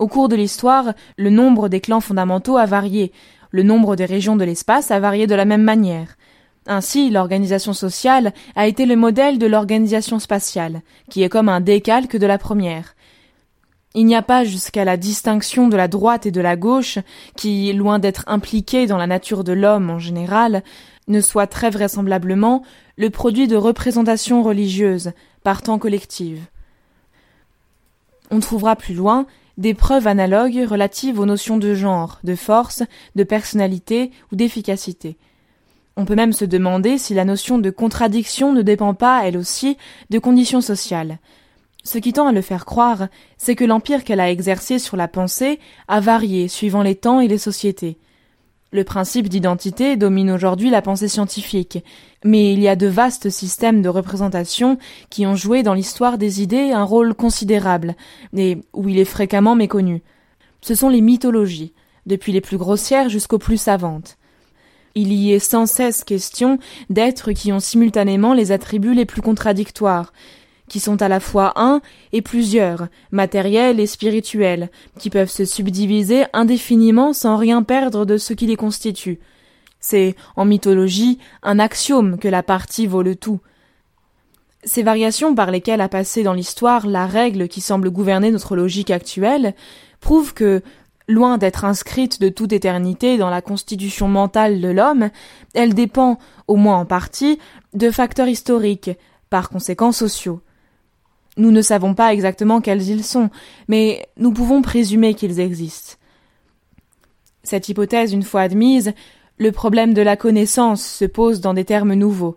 Au 0.00 0.08
cours 0.08 0.28
de 0.28 0.34
l'histoire, 0.34 0.92
le 1.16 1.30
nombre 1.30 1.68
des 1.68 1.80
clans 1.80 2.00
fondamentaux 2.00 2.56
a 2.56 2.66
varié, 2.66 3.12
le 3.52 3.62
nombre 3.62 3.94
des 3.94 4.06
régions 4.06 4.34
de 4.34 4.44
l'espace 4.44 4.90
a 4.90 4.98
varié 4.98 5.28
de 5.28 5.36
la 5.36 5.44
même 5.44 5.62
manière. 5.62 6.16
Ainsi, 6.66 7.10
l'organisation 7.10 7.74
sociale 7.74 8.32
a 8.56 8.66
été 8.66 8.86
le 8.86 8.96
modèle 8.96 9.38
de 9.38 9.46
l'organisation 9.46 10.18
spatiale, 10.18 10.82
qui 11.10 11.22
est 11.22 11.28
comme 11.28 11.48
un 11.48 11.60
décalque 11.60 12.16
de 12.16 12.26
la 12.26 12.38
première. 12.38 12.96
Il 13.94 14.06
n'y 14.06 14.14
a 14.14 14.22
pas 14.22 14.44
jusqu'à 14.44 14.84
la 14.84 14.96
distinction 14.96 15.68
de 15.68 15.76
la 15.76 15.88
droite 15.88 16.24
et 16.24 16.30
de 16.30 16.40
la 16.40 16.56
gauche, 16.56 16.98
qui, 17.36 17.72
loin 17.72 17.98
d'être 17.98 18.24
impliquée 18.28 18.86
dans 18.86 18.96
la 18.96 19.08
nature 19.08 19.42
de 19.42 19.52
l'homme 19.52 19.90
en 19.90 19.98
général, 19.98 20.62
ne 21.08 21.20
soit 21.20 21.48
très 21.48 21.70
vraisemblablement 21.70 22.62
le 22.96 23.10
produit 23.10 23.48
de 23.48 23.56
représentations 23.56 24.42
religieuses, 24.42 25.12
par 25.42 25.62
temps 25.62 25.78
collectives. 25.78 26.44
On 28.30 28.40
trouvera 28.40 28.76
plus 28.76 28.94
loin 28.94 29.26
des 29.58 29.74
preuves 29.74 30.06
analogues 30.06 30.64
relatives 30.68 31.18
aux 31.18 31.26
notions 31.26 31.56
de 31.56 31.74
genre, 31.74 32.20
de 32.24 32.34
force, 32.34 32.82
de 33.16 33.24
personnalité 33.24 34.12
ou 34.30 34.36
d'efficacité. 34.36 35.16
On 35.96 36.04
peut 36.04 36.14
même 36.14 36.32
se 36.32 36.44
demander 36.44 36.96
si 36.96 37.14
la 37.14 37.24
notion 37.24 37.58
de 37.58 37.70
contradiction 37.70 38.52
ne 38.52 38.62
dépend 38.62 38.94
pas, 38.94 39.22
elle 39.24 39.36
aussi, 39.36 39.76
de 40.10 40.18
conditions 40.18 40.60
sociales, 40.60 41.18
ce 41.82 41.98
qui 41.98 42.12
tend 42.12 42.26
à 42.26 42.32
le 42.32 42.42
faire 42.42 42.66
croire, 42.66 43.08
c'est 43.38 43.56
que 43.56 43.64
l'empire 43.64 44.04
qu'elle 44.04 44.20
a 44.20 44.30
exercé 44.30 44.78
sur 44.78 44.96
la 44.96 45.08
pensée 45.08 45.58
a 45.88 46.00
varié 46.00 46.48
suivant 46.48 46.82
les 46.82 46.94
temps 46.94 47.20
et 47.20 47.28
les 47.28 47.38
sociétés. 47.38 47.98
Le 48.72 48.84
principe 48.84 49.28
d'identité 49.28 49.96
domine 49.96 50.30
aujourd'hui 50.30 50.70
la 50.70 50.82
pensée 50.82 51.08
scientifique, 51.08 51.82
mais 52.24 52.52
il 52.52 52.60
y 52.60 52.68
a 52.68 52.76
de 52.76 52.86
vastes 52.86 53.28
systèmes 53.28 53.82
de 53.82 53.88
représentation 53.88 54.78
qui 55.08 55.26
ont 55.26 55.34
joué 55.34 55.64
dans 55.64 55.74
l'histoire 55.74 56.18
des 56.18 56.40
idées 56.40 56.70
un 56.70 56.84
rôle 56.84 57.14
considérable, 57.14 57.96
et 58.36 58.58
où 58.72 58.88
il 58.88 58.98
est 58.98 59.04
fréquemment 59.04 59.56
méconnu. 59.56 60.02
Ce 60.60 60.76
sont 60.76 60.88
les 60.88 61.00
mythologies, 61.00 61.72
depuis 62.06 62.30
les 62.30 62.40
plus 62.40 62.58
grossières 62.58 63.08
jusqu'aux 63.08 63.38
plus 63.38 63.60
savantes. 63.60 64.18
Il 64.94 65.12
y 65.12 65.32
est 65.32 65.38
sans 65.38 65.66
cesse 65.66 66.04
question 66.04 66.58
d'êtres 66.90 67.32
qui 67.32 67.52
ont 67.52 67.60
simultanément 67.60 68.34
les 68.34 68.52
attributs 68.52 68.94
les 68.94 69.06
plus 69.06 69.22
contradictoires, 69.22 70.12
qui 70.70 70.80
sont 70.80 71.02
à 71.02 71.08
la 71.08 71.20
fois 71.20 71.52
un 71.56 71.82
et 72.12 72.22
plusieurs, 72.22 72.86
matériels 73.10 73.80
et 73.80 73.86
spirituels, 73.86 74.70
qui 74.98 75.10
peuvent 75.10 75.28
se 75.28 75.44
subdiviser 75.44 76.24
indéfiniment 76.32 77.12
sans 77.12 77.36
rien 77.36 77.62
perdre 77.64 78.06
de 78.06 78.16
ce 78.16 78.32
qui 78.32 78.46
les 78.46 78.56
constitue. 78.56 79.18
C'est, 79.80 80.14
en 80.36 80.44
mythologie, 80.44 81.18
un 81.42 81.58
axiome 81.58 82.18
que 82.18 82.28
la 82.28 82.44
partie 82.44 82.86
vaut 82.86 83.02
le 83.02 83.16
tout. 83.16 83.40
Ces 84.62 84.82
variations 84.82 85.34
par 85.34 85.50
lesquelles 85.50 85.80
a 85.80 85.88
passé 85.88 86.22
dans 86.22 86.34
l'histoire 86.34 86.86
la 86.86 87.06
règle 87.06 87.48
qui 87.48 87.60
semble 87.60 87.90
gouverner 87.90 88.30
notre 88.30 88.54
logique 88.54 88.90
actuelle 88.90 89.54
prouvent 90.00 90.34
que, 90.34 90.62
loin 91.08 91.36
d'être 91.36 91.64
inscrite 91.64 92.20
de 92.20 92.28
toute 92.28 92.52
éternité 92.52 93.18
dans 93.18 93.30
la 93.30 93.42
constitution 93.42 94.06
mentale 94.06 94.60
de 94.60 94.68
l'homme, 94.68 95.10
elle 95.54 95.74
dépend, 95.74 96.18
au 96.46 96.54
moins 96.54 96.78
en 96.78 96.86
partie, 96.86 97.40
de 97.74 97.90
facteurs 97.90 98.28
historiques, 98.28 98.92
par 99.30 99.48
conséquent 99.48 99.90
sociaux. 99.90 100.42
Nous 101.40 101.52
ne 101.52 101.62
savons 101.62 101.94
pas 101.94 102.12
exactement 102.12 102.60
quels 102.60 102.82
ils 102.82 103.02
sont, 103.02 103.30
mais 103.66 104.06
nous 104.18 104.30
pouvons 104.30 104.60
présumer 104.60 105.14
qu'ils 105.14 105.40
existent. 105.40 105.94
Cette 107.44 107.70
hypothèse 107.70 108.12
une 108.12 108.24
fois 108.24 108.42
admise, 108.42 108.92
le 109.38 109.50
problème 109.50 109.94
de 109.94 110.02
la 110.02 110.18
connaissance 110.18 110.84
se 110.84 111.06
pose 111.06 111.40
dans 111.40 111.54
des 111.54 111.64
termes 111.64 111.94
nouveaux. 111.94 112.36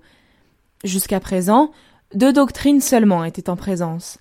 Jusqu'à 0.86 1.20
présent, 1.20 1.72
deux 2.16 2.32
doctrines 2.32 2.80
seulement 2.80 3.26
étaient 3.26 3.50
en 3.50 3.58
présence. 3.58 4.20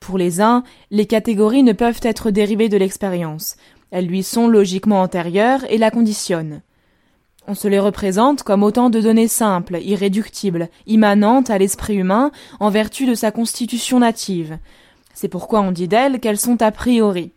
Pour 0.00 0.16
les 0.16 0.40
uns, 0.40 0.64
les 0.90 1.04
catégories 1.04 1.62
ne 1.62 1.74
peuvent 1.74 2.00
être 2.02 2.30
dérivées 2.30 2.70
de 2.70 2.78
l'expérience. 2.78 3.56
Elles 3.90 4.06
lui 4.06 4.22
sont 4.22 4.48
logiquement 4.48 5.02
antérieures 5.02 5.70
et 5.70 5.76
la 5.76 5.90
conditionnent. 5.90 6.62
On 7.48 7.54
se 7.54 7.66
les 7.68 7.80
représente 7.80 8.44
comme 8.44 8.62
autant 8.62 8.88
de 8.88 9.00
données 9.00 9.28
simples, 9.28 9.78
irréductibles, 9.82 10.68
immanentes 10.86 11.50
à 11.50 11.58
l'esprit 11.58 11.96
humain 11.96 12.30
en 12.60 12.70
vertu 12.70 13.06
de 13.06 13.14
sa 13.14 13.32
constitution 13.32 13.98
native. 13.98 14.58
C'est 15.12 15.28
pourquoi 15.28 15.60
on 15.60 15.72
dit 15.72 15.88
d'elles 15.88 16.20
qu'elles 16.20 16.38
sont 16.38 16.62
a 16.62 16.70
priori. 16.70 17.32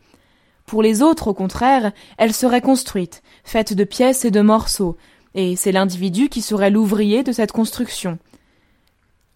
Pour 0.66 0.82
les 0.82 1.02
autres, 1.02 1.28
au 1.28 1.34
contraire, 1.34 1.92
elles 2.18 2.34
seraient 2.34 2.62
construites, 2.62 3.24
faites 3.44 3.74
de 3.74 3.84
pièces 3.84 4.26
et 4.26 4.32
de 4.32 4.42
morceaux, 4.42 4.98
et 5.34 5.56
c'est 5.56 5.72
l'individu 5.72 6.30
qui 6.30 6.42
serait 6.42 6.70
l'ouvrier 6.72 7.24
de 7.24 7.32
cette 7.32 7.52
construction. 7.52 8.18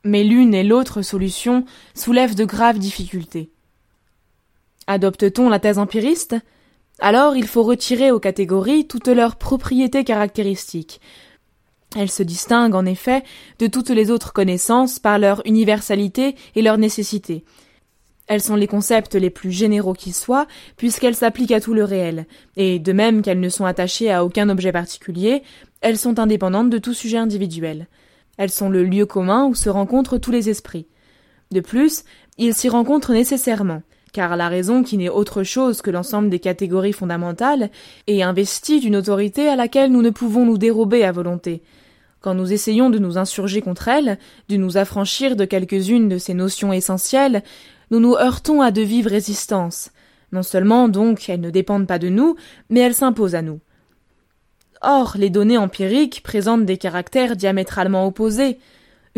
Mais 0.04 0.24
l'une 0.24 0.54
et 0.54 0.64
l'autre 0.64 1.02
solution 1.02 1.66
soulèvent 1.94 2.36
de 2.36 2.46
graves 2.46 2.80
difficultés. 2.80 3.50
Adopte-t-on 4.88 5.50
la 5.50 5.60
thèse 5.60 5.78
empiriste? 5.78 6.36
Alors 7.02 7.38
il 7.38 7.48
faut 7.48 7.64
retirer 7.64 8.12
aux 8.12 8.20
catégories 8.20 8.86
toutes 8.86 9.08
leurs 9.08 9.38
propriétés 9.38 10.04
caractéristiques. 10.04 11.00
Elles 11.96 12.12
se 12.12 12.24
distinguent 12.24 12.76
en 12.76 12.86
effet 12.86 13.24
de 13.58 13.68
toutes 13.68 13.90
les 13.90 14.12
autres 14.12 14.34
connaissances 14.34 15.00
par 15.00 15.18
leur 15.18 15.42
universalité 15.46 16.36
et 16.56 16.62
leur 16.62 16.78
nécessité. 16.78 17.44
Elles 18.28 18.44
sont 18.44 18.56
les 18.56 18.68
concepts 18.68 19.16
les 19.16 19.32
plus 19.32 19.52
généraux 19.52 19.94
qui 19.94 20.12
soient, 20.12 20.46
puisqu'elles 20.78 21.16
s'appliquent 21.16 21.52
à 21.52 21.62
tout 21.62 21.74
le 21.74 21.84
réel, 21.84 22.28
et 22.58 22.78
de 22.78 22.94
même 22.94 23.24
qu'elles 23.24 23.40
ne 23.40 23.50
sont 23.50 23.66
attachées 23.66 24.12
à 24.12 24.24
aucun 24.24 24.50
objet 24.50 24.72
particulier, 24.72 25.42
elles 25.82 25.98
sont 25.98 26.20
indépendantes 26.20 26.70
de 26.70 26.78
tout 26.78 26.94
sujet 26.94 27.18
individuel. 27.18 27.88
Elles 28.38 28.52
sont 28.52 28.70
le 28.70 28.84
lieu 28.84 29.08
commun 29.08 29.48
où 29.48 29.56
se 29.56 29.70
rencontrent 29.70 30.20
tous 30.20 30.30
les 30.30 30.48
esprits. 30.48 30.86
De 31.52 31.60
plus, 31.60 32.04
ils 32.38 32.54
s'y 32.54 32.70
rencontrent 32.70 33.14
nécessairement, 33.14 33.82
car 34.14 34.36
la 34.38 34.50
raison 34.50 34.84
qui 34.84 34.98
n'est 34.98 35.10
autre 35.10 35.44
chose 35.44 35.82
que 35.82 35.92
l'ensemble 35.92 36.30
des 36.30 36.40
catégories 36.40 36.94
fondamentales 36.94 37.70
est 38.08 38.22
investie 38.22 38.80
d'une 38.80 38.96
autorité 38.96 39.48
à 39.48 39.56
laquelle 39.56 39.92
nous 39.92 40.02
ne 40.02 40.10
pouvons 40.10 40.46
nous 40.46 40.58
dérober 40.58 41.04
à 41.04 41.12
volonté. 41.12 41.62
Quand 42.22 42.34
nous 42.34 42.52
essayons 42.52 42.90
de 42.90 43.00
nous 43.00 43.18
insurger 43.18 43.62
contre 43.62 43.88
elle, 43.88 44.18
de 44.50 44.58
nous 44.58 44.78
affranchir 44.78 45.36
de 45.36 45.46
quelques-unes 45.46 46.10
de 46.10 46.18
ces 46.18 46.34
notions 46.34 46.74
essentielles, 46.74 47.44
nous 47.92 48.00
nous 48.00 48.16
heurtons 48.16 48.62
à 48.62 48.72
de 48.72 48.82
vives 48.82 49.08
résistances. 49.08 49.92
Non 50.32 50.44
seulement 50.44 50.90
donc 50.90 51.30
elles 51.30 51.42
ne 51.42 51.50
dépendent 51.50 51.88
pas 51.88 52.00
de 52.00 52.10
nous, 52.10 52.36
mais 52.70 52.82
elles 52.82 52.94
s'imposent 52.94 53.36
à 53.36 53.42
nous. 53.42 53.60
Or, 54.82 55.16
les 55.18 55.30
données 55.30 55.58
empiriques 55.58 56.22
présentent 56.24 56.66
des 56.66 56.78
caractères 56.78 57.36
diamétralement 57.36 58.06
opposés. 58.06 58.60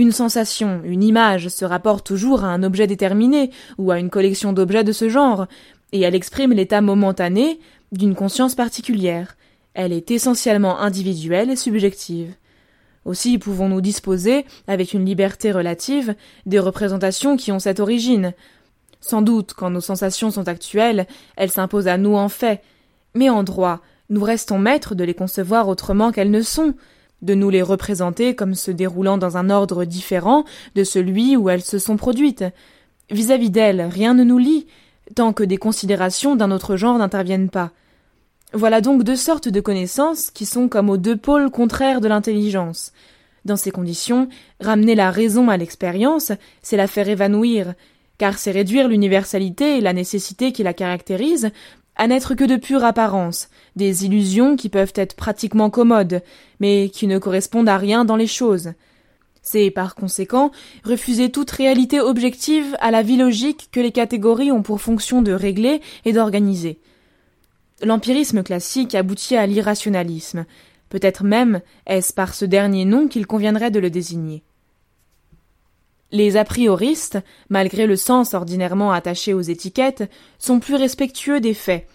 Une 0.02 0.12
sensation, 0.12 0.82
une 0.84 1.04
image 1.04 1.50
se 1.50 1.64
rapporte 1.64 2.08
toujours 2.08 2.44
à 2.44 2.48
un 2.48 2.64
objet 2.64 2.88
déterminé 2.88 3.52
ou 3.78 3.92
à 3.92 4.00
une 4.00 4.10
collection 4.10 4.52
d'objets 4.52 4.84
de 4.84 4.94
ce 4.94 5.10
genre, 5.10 5.46
et 5.92 6.02
elle 6.02 6.16
exprime 6.16 6.54
l'état 6.54 6.82
momentané 6.82 7.60
d'une 7.92 8.16
conscience 8.16 8.56
particulière. 8.56 9.38
Elle 9.76 9.94
est 9.94 10.10
essentiellement 10.10 10.80
individuelle 10.80 11.52
et 11.52 11.56
subjective. 11.56 12.34
Aussi 13.06 13.38
pouvons-nous 13.38 13.80
disposer, 13.80 14.48
avec 14.66 14.94
une 14.94 15.06
liberté 15.06 15.52
relative, 15.52 16.16
des 16.48 16.58
représentations 16.58 17.38
qui 17.38 17.52
ont 17.52 17.60
cette 17.60 17.80
origine. 17.80 18.34
Sans 19.02 19.22
doute, 19.22 19.54
quand 19.54 19.70
nos 19.70 19.82
sensations 19.82 20.32
sont 20.32 20.48
actuelles, 20.48 21.06
elles 21.36 21.52
s'imposent 21.52 21.88
à 21.88 22.00
nous 22.00 22.16
en 22.16 22.28
fait, 22.28 22.64
mais 23.14 23.30
en 23.30 23.44
droit, 23.44 23.82
nous 24.10 24.24
restons 24.24 24.58
maîtres 24.58 24.96
de 24.96 25.04
les 25.04 25.14
concevoir 25.14 25.68
autrement 25.68 26.12
qu'elles 26.12 26.32
ne 26.32 26.42
sont, 26.42 26.74
de 27.22 27.34
nous 27.34 27.50
les 27.50 27.62
représenter 27.62 28.36
comme 28.36 28.56
se 28.56 28.72
déroulant 28.72 29.18
dans 29.18 29.38
un 29.38 29.50
ordre 29.50 29.86
différent 29.86 30.44
de 30.76 30.84
celui 30.84 31.38
où 31.38 31.50
elles 31.50 31.62
se 31.62 31.80
sont 31.80 31.98
produites. 31.98 32.46
Vis-à-vis 33.10 33.50
d'elles, 33.50 33.82
rien 33.82 34.14
ne 34.14 34.24
nous 34.24 34.38
lie, 34.38 34.68
tant 35.16 35.34
que 35.34 35.44
des 35.44 35.58
considérations 35.58 36.36
d'un 36.36 36.52
autre 36.52 36.76
genre 36.78 36.98
n'interviennent 36.98 37.50
pas. 37.50 37.72
Voilà 38.54 38.82
donc 38.82 39.04
deux 39.04 39.16
sortes 39.16 39.48
de 39.48 39.62
connaissances 39.62 40.30
qui 40.30 40.46
sont 40.46 40.68
comme 40.68 40.90
aux 40.90 40.98
deux 40.98 41.16
pôles 41.16 41.52
contraires 41.52 42.02
de 42.02 42.08
l'intelligence. 42.08 42.92
Dans 43.46 43.56
ces 43.56 43.72
conditions, 43.72 44.28
ramener 44.60 44.94
la 44.94 45.10
raison 45.10 45.50
à 45.50 45.58
l'expérience, 45.58 46.32
c'est 46.62 46.78
la 46.78 46.88
faire 46.88 47.10
évanouir, 47.10 47.74
car 48.18 48.38
c'est 48.38 48.52
réduire 48.52 48.88
l'universalité 48.88 49.78
et 49.78 49.82
la 49.82 49.94
nécessité 49.94 50.52
qui 50.52 50.64
la 50.64 50.74
caractérise 50.74 51.50
à 52.02 52.08
n'être 52.08 52.34
que 52.34 52.44
de 52.44 52.56
pure 52.56 52.84
apparence, 52.84 53.48
des 53.76 54.06
illusions 54.06 54.56
qui 54.56 54.70
peuvent 54.70 54.94
être 54.96 55.16
pratiquement 55.16 55.70
commodes, 55.70 56.24
mais 56.60 56.90
qui 56.90 57.06
ne 57.06 57.20
correspondent 57.20 57.70
à 57.70 57.78
rien 57.78 58.06
dans 58.06 58.16
les 58.16 58.26
choses. 58.26 58.72
C'est 59.44 59.70
par 59.70 59.94
conséquent 59.94 60.50
refuser 60.84 61.30
toute 61.30 61.52
réalité 61.52 62.00
objective 62.00 62.76
à 62.80 62.90
la 62.90 63.04
vie 63.04 63.18
logique 63.18 63.70
que 63.72 63.80
les 63.80 63.92
catégories 63.92 64.52
ont 64.52 64.64
pour 64.64 64.82
fonction 64.82 65.22
de 65.22 65.32
régler 65.32 65.80
et 66.04 66.12
d'organiser. 66.12 66.80
L'empirisme 67.84 68.42
classique 68.42 68.96
aboutit 68.96 69.36
à 69.36 69.46
l'irrationalisme. 69.46 70.48
Peut-être 70.90 71.24
même 71.24 71.62
est-ce 71.86 72.14
par 72.14 72.34
ce 72.34 72.46
dernier 72.46 72.84
nom 72.84 73.10
qu'il 73.10 73.28
conviendrait 73.28 73.70
de 73.70 73.80
le 73.80 73.92
désigner. 73.92 74.42
Les 76.12 76.36
a 76.36 76.44
prioristes, 76.44 77.20
malgré 77.50 77.88
le 77.88 77.96
sens 77.96 78.34
ordinairement 78.34 78.92
attaché 78.92 79.34
aux 79.34 79.42
étiquettes, 79.42 80.10
sont 80.40 80.60
plus 80.60 80.76
respectueux 80.76 81.40
des 81.40 81.54
faits. 81.54 81.88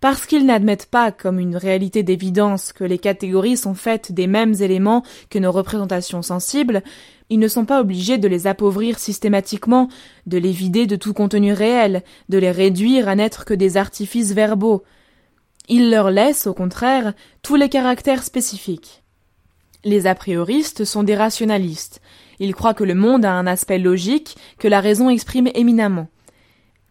Parce 0.00 0.26
qu'ils 0.26 0.46
n'admettent 0.46 0.90
pas 0.90 1.12
comme 1.12 1.38
une 1.38 1.56
réalité 1.56 2.02
d'évidence 2.02 2.72
que 2.72 2.82
les 2.82 2.98
catégories 2.98 3.56
sont 3.56 3.74
faites 3.74 4.10
des 4.10 4.26
mêmes 4.26 4.54
éléments 4.60 5.04
que 5.30 5.38
nos 5.38 5.52
représentations 5.52 6.22
sensibles, 6.22 6.82
ils 7.30 7.38
ne 7.38 7.46
sont 7.46 7.64
pas 7.64 7.80
obligés 7.80 8.18
de 8.18 8.26
les 8.26 8.48
appauvrir 8.48 8.98
systématiquement, 8.98 9.88
de 10.26 10.38
les 10.38 10.50
vider 10.50 10.88
de 10.88 10.96
tout 10.96 11.14
contenu 11.14 11.52
réel, 11.52 12.02
de 12.28 12.38
les 12.38 12.50
réduire 12.50 13.08
à 13.08 13.14
n'être 13.14 13.44
que 13.44 13.54
des 13.54 13.76
artifices 13.76 14.32
verbaux. 14.32 14.82
Ils 15.68 15.88
leur 15.88 16.10
laissent, 16.10 16.48
au 16.48 16.52
contraire, 16.52 17.14
tous 17.42 17.54
les 17.54 17.68
caractères 17.68 18.24
spécifiques. 18.24 19.04
Les 19.84 20.08
a 20.08 20.16
prioristes 20.16 20.84
sont 20.84 21.04
des 21.04 21.14
rationalistes. 21.14 22.00
Ils 22.42 22.56
croient 22.56 22.74
que 22.74 22.82
le 22.82 22.96
monde 22.96 23.24
a 23.24 23.32
un 23.32 23.46
aspect 23.46 23.78
logique 23.78 24.36
que 24.58 24.66
la 24.66 24.80
raison 24.80 25.08
exprime 25.08 25.48
éminemment. 25.54 26.08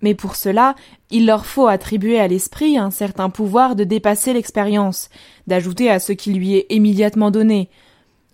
Mais 0.02 0.16
pour 0.16 0.38
cela, 0.38 0.76
il 1.10 1.26
leur 1.26 1.46
faut 1.46 1.68
attribuer 1.68 2.22
à 2.22 2.28
l'esprit 2.30 2.78
un 2.78 2.90
certain 2.90 3.30
pouvoir 3.30 3.76
de 3.76 3.84
dépasser 3.84 4.32
l'expérience, 4.32 5.10
d'ajouter 5.48 5.90
à 5.90 6.00
ce 6.00 6.14
qui 6.14 6.32
lui 6.32 6.56
est 6.56 6.68
immédiatement 6.70 7.32
donné. 7.32 7.68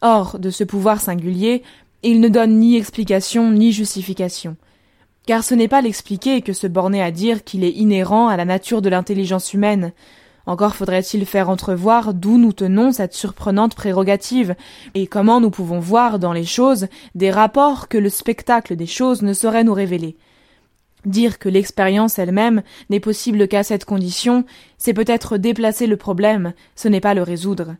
Or, 0.02 0.38
de 0.38 0.52
ce 0.52 0.64
pouvoir 0.64 1.02
singulier, 1.02 1.64
il 2.04 2.22
ne 2.22 2.30
donne 2.30 2.60
ni 2.60 2.78
explication 2.78 3.50
ni 3.50 3.72
justification. 3.72 4.56
Car 5.26 5.44
ce 5.44 5.56
n'est 5.56 5.68
pas 5.68 5.82
l'expliquer 5.82 6.44
que 6.44 6.54
se 6.54 6.68
borner 6.68 7.02
à 7.02 7.10
dire 7.10 7.44
qu'il 7.44 7.64
est 7.64 7.72
inhérent 7.72 8.28
à 8.28 8.38
la 8.38 8.46
nature 8.46 8.84
de 8.84 8.90
l'intelligence 8.90 9.56
humaine. 9.56 9.92
Encore 10.48 10.78
faudrait-il 10.78 11.26
faire 11.26 11.50
entrevoir 11.50 12.14
d'où 12.14 12.38
nous 12.38 12.54
tenons 12.54 12.94
cette 12.94 13.14
surprenante 13.14 13.76
prérogative, 13.76 14.56
et 14.96 15.06
comment 15.06 15.42
nous 15.42 15.52
pouvons 15.52 15.80
voir 15.80 16.20
dans 16.20 16.32
les 16.32 16.46
choses 16.46 16.88
des 17.16 17.32
rapports 17.32 17.90
que 17.90 17.98
le 17.98 18.10
spectacle 18.10 18.78
des 18.78 18.86
choses 18.86 19.24
ne 19.24 19.34
saurait 19.34 19.66
nous 19.66 19.74
révéler. 19.74 20.16
Dire 21.06 21.38
que 21.38 21.50
l'expérience 21.50 22.18
elle-même 22.18 22.64
n'est 22.90 23.02
possible 23.02 23.50
qu'à 23.50 23.64
cette 23.64 23.84
condition, 23.84 24.46
c'est 24.78 24.94
peut-être 24.94 25.38
déplacer 25.38 25.86
le 25.86 25.98
problème, 25.98 26.54
ce 26.76 26.88
n'est 26.88 27.02
pas 27.02 27.14
le 27.14 27.24
résoudre. 27.24 27.76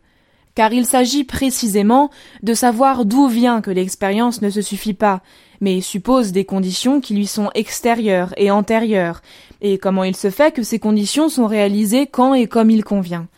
Car 0.58 0.72
il 0.72 0.86
s'agit 0.86 1.22
précisément 1.22 2.10
de 2.42 2.52
savoir 2.52 3.04
d'où 3.04 3.28
vient 3.28 3.60
que 3.60 3.70
l'expérience 3.70 4.42
ne 4.42 4.50
se 4.50 4.60
suffit 4.60 4.92
pas, 4.92 5.22
mais 5.60 5.80
suppose 5.80 6.32
des 6.32 6.44
conditions 6.44 7.00
qui 7.00 7.14
lui 7.14 7.28
sont 7.28 7.50
extérieures 7.54 8.34
et 8.36 8.50
antérieures, 8.50 9.22
et 9.60 9.78
comment 9.78 10.02
il 10.02 10.16
se 10.16 10.30
fait 10.30 10.52
que 10.52 10.64
ces 10.64 10.80
conditions 10.80 11.28
sont 11.28 11.46
réalisées 11.46 12.08
quand 12.08 12.34
et 12.34 12.48
comme 12.48 12.70
il 12.70 12.82
convient. 12.82 13.28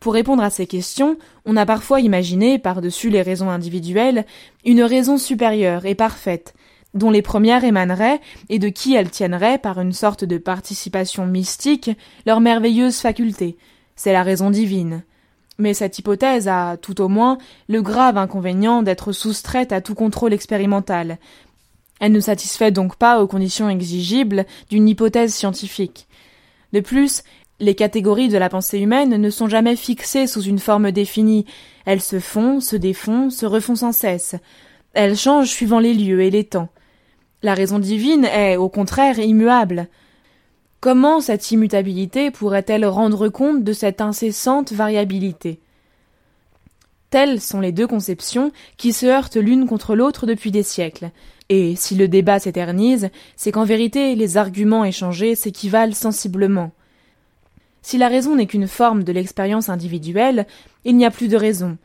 Pour 0.00 0.12
répondre 0.12 0.42
à 0.42 0.50
ces 0.50 0.66
questions, 0.66 1.18
on 1.46 1.56
a 1.56 1.66
parfois 1.66 2.00
imaginé, 2.00 2.58
par-dessus 2.58 3.10
les 3.10 3.22
raisons 3.22 3.50
individuelles, 3.50 4.26
une 4.64 4.82
raison 4.82 5.18
supérieure 5.18 5.86
et 5.86 5.94
parfaite, 5.94 6.54
dont 6.94 7.12
les 7.12 7.22
premières 7.22 7.62
émaneraient 7.62 8.20
et 8.48 8.58
de 8.58 8.70
qui 8.70 8.96
elles 8.96 9.10
tiendraient, 9.10 9.58
par 9.58 9.80
une 9.80 9.92
sorte 9.92 10.24
de 10.24 10.36
participation 10.36 11.26
mystique, 11.26 11.92
leur 12.26 12.40
merveilleuse 12.40 12.98
faculté. 12.98 13.56
C'est 13.94 14.12
la 14.12 14.24
raison 14.24 14.50
divine. 14.50 15.04
Mais 15.60 15.74
cette 15.74 15.98
hypothèse 15.98 16.48
a, 16.48 16.78
tout 16.78 17.00
au 17.02 17.08
moins, 17.08 17.36
le 17.68 17.82
grave 17.82 18.16
inconvénient 18.16 18.82
d'être 18.82 19.12
soustraite 19.12 19.72
à 19.72 19.80
tout 19.80 19.94
contrôle 19.94 20.32
expérimental, 20.32 21.18
elle 22.00 22.12
ne 22.12 22.20
satisfait 22.20 22.70
donc 22.70 22.96
pas 22.96 23.22
aux 23.22 23.26
conditions 23.26 23.68
exigibles 23.68 24.46
d'une 24.70 24.88
hypothèse 24.88 25.34
scientifique. 25.34 26.08
De 26.72 26.80
plus, 26.80 27.22
les 27.60 27.74
catégories 27.74 28.28
de 28.28 28.38
la 28.38 28.48
pensée 28.48 28.78
humaine 28.78 29.20
ne 29.20 29.30
sont 29.30 29.48
jamais 29.48 29.76
fixées 29.76 30.26
sous 30.26 30.40
une 30.40 30.58
forme 30.58 30.92
définie. 30.92 31.44
Elles 31.84 32.00
se 32.00 32.18
font, 32.18 32.60
se 32.60 32.74
défont, 32.74 33.28
se 33.28 33.44
refont 33.44 33.74
sans 33.76 33.92
cesse. 33.92 34.34
Elles 34.94 35.16
changent 35.16 35.50
suivant 35.50 35.78
les 35.78 35.92
lieux 35.92 36.22
et 36.22 36.30
les 36.30 36.44
temps. 36.44 36.70
La 37.42 37.52
raison 37.52 37.78
divine 37.78 38.24
est, 38.24 38.56
au 38.56 38.70
contraire, 38.70 39.18
immuable. 39.18 39.88
Comment 40.80 41.20
cette 41.20 41.50
immutabilité 41.50 42.30
pourrait-elle 42.30 42.86
rendre 42.86 43.28
compte 43.28 43.64
de 43.64 43.74
cette 43.74 44.00
incessante 44.00 44.72
variabilité? 44.72 45.60
Telles 47.10 47.42
sont 47.42 47.60
les 47.60 47.70
deux 47.70 47.86
conceptions 47.86 48.50
qui 48.78 48.94
se 48.94 49.04
heurtent 49.04 49.36
l'une 49.36 49.66
contre 49.66 49.94
l'autre 49.94 50.24
depuis 50.24 50.50
des 50.50 50.62
siècles. 50.62 51.10
Et 51.50 51.76
si 51.76 51.96
le 51.96 52.08
débat 52.08 52.38
s'éternise, 52.38 53.10
c'est 53.36 53.52
qu'en 53.52 53.64
vérité 53.64 54.14
les 54.14 54.38
arguments 54.38 54.86
échangés 54.86 55.34
s'équivalent 55.34 55.92
sensiblement. 55.92 56.70
Si 57.82 57.98
la 57.98 58.08
raison 58.08 58.36
n'est 58.36 58.46
qu'une 58.46 58.68
forme 58.68 59.04
de 59.04 59.12
l'expérience 59.12 59.68
individuelle, 59.68 60.46
il 60.86 60.96
n'y 60.96 61.04
a 61.04 61.10
plus 61.10 61.28
de 61.28 61.36
raison. 61.36 61.76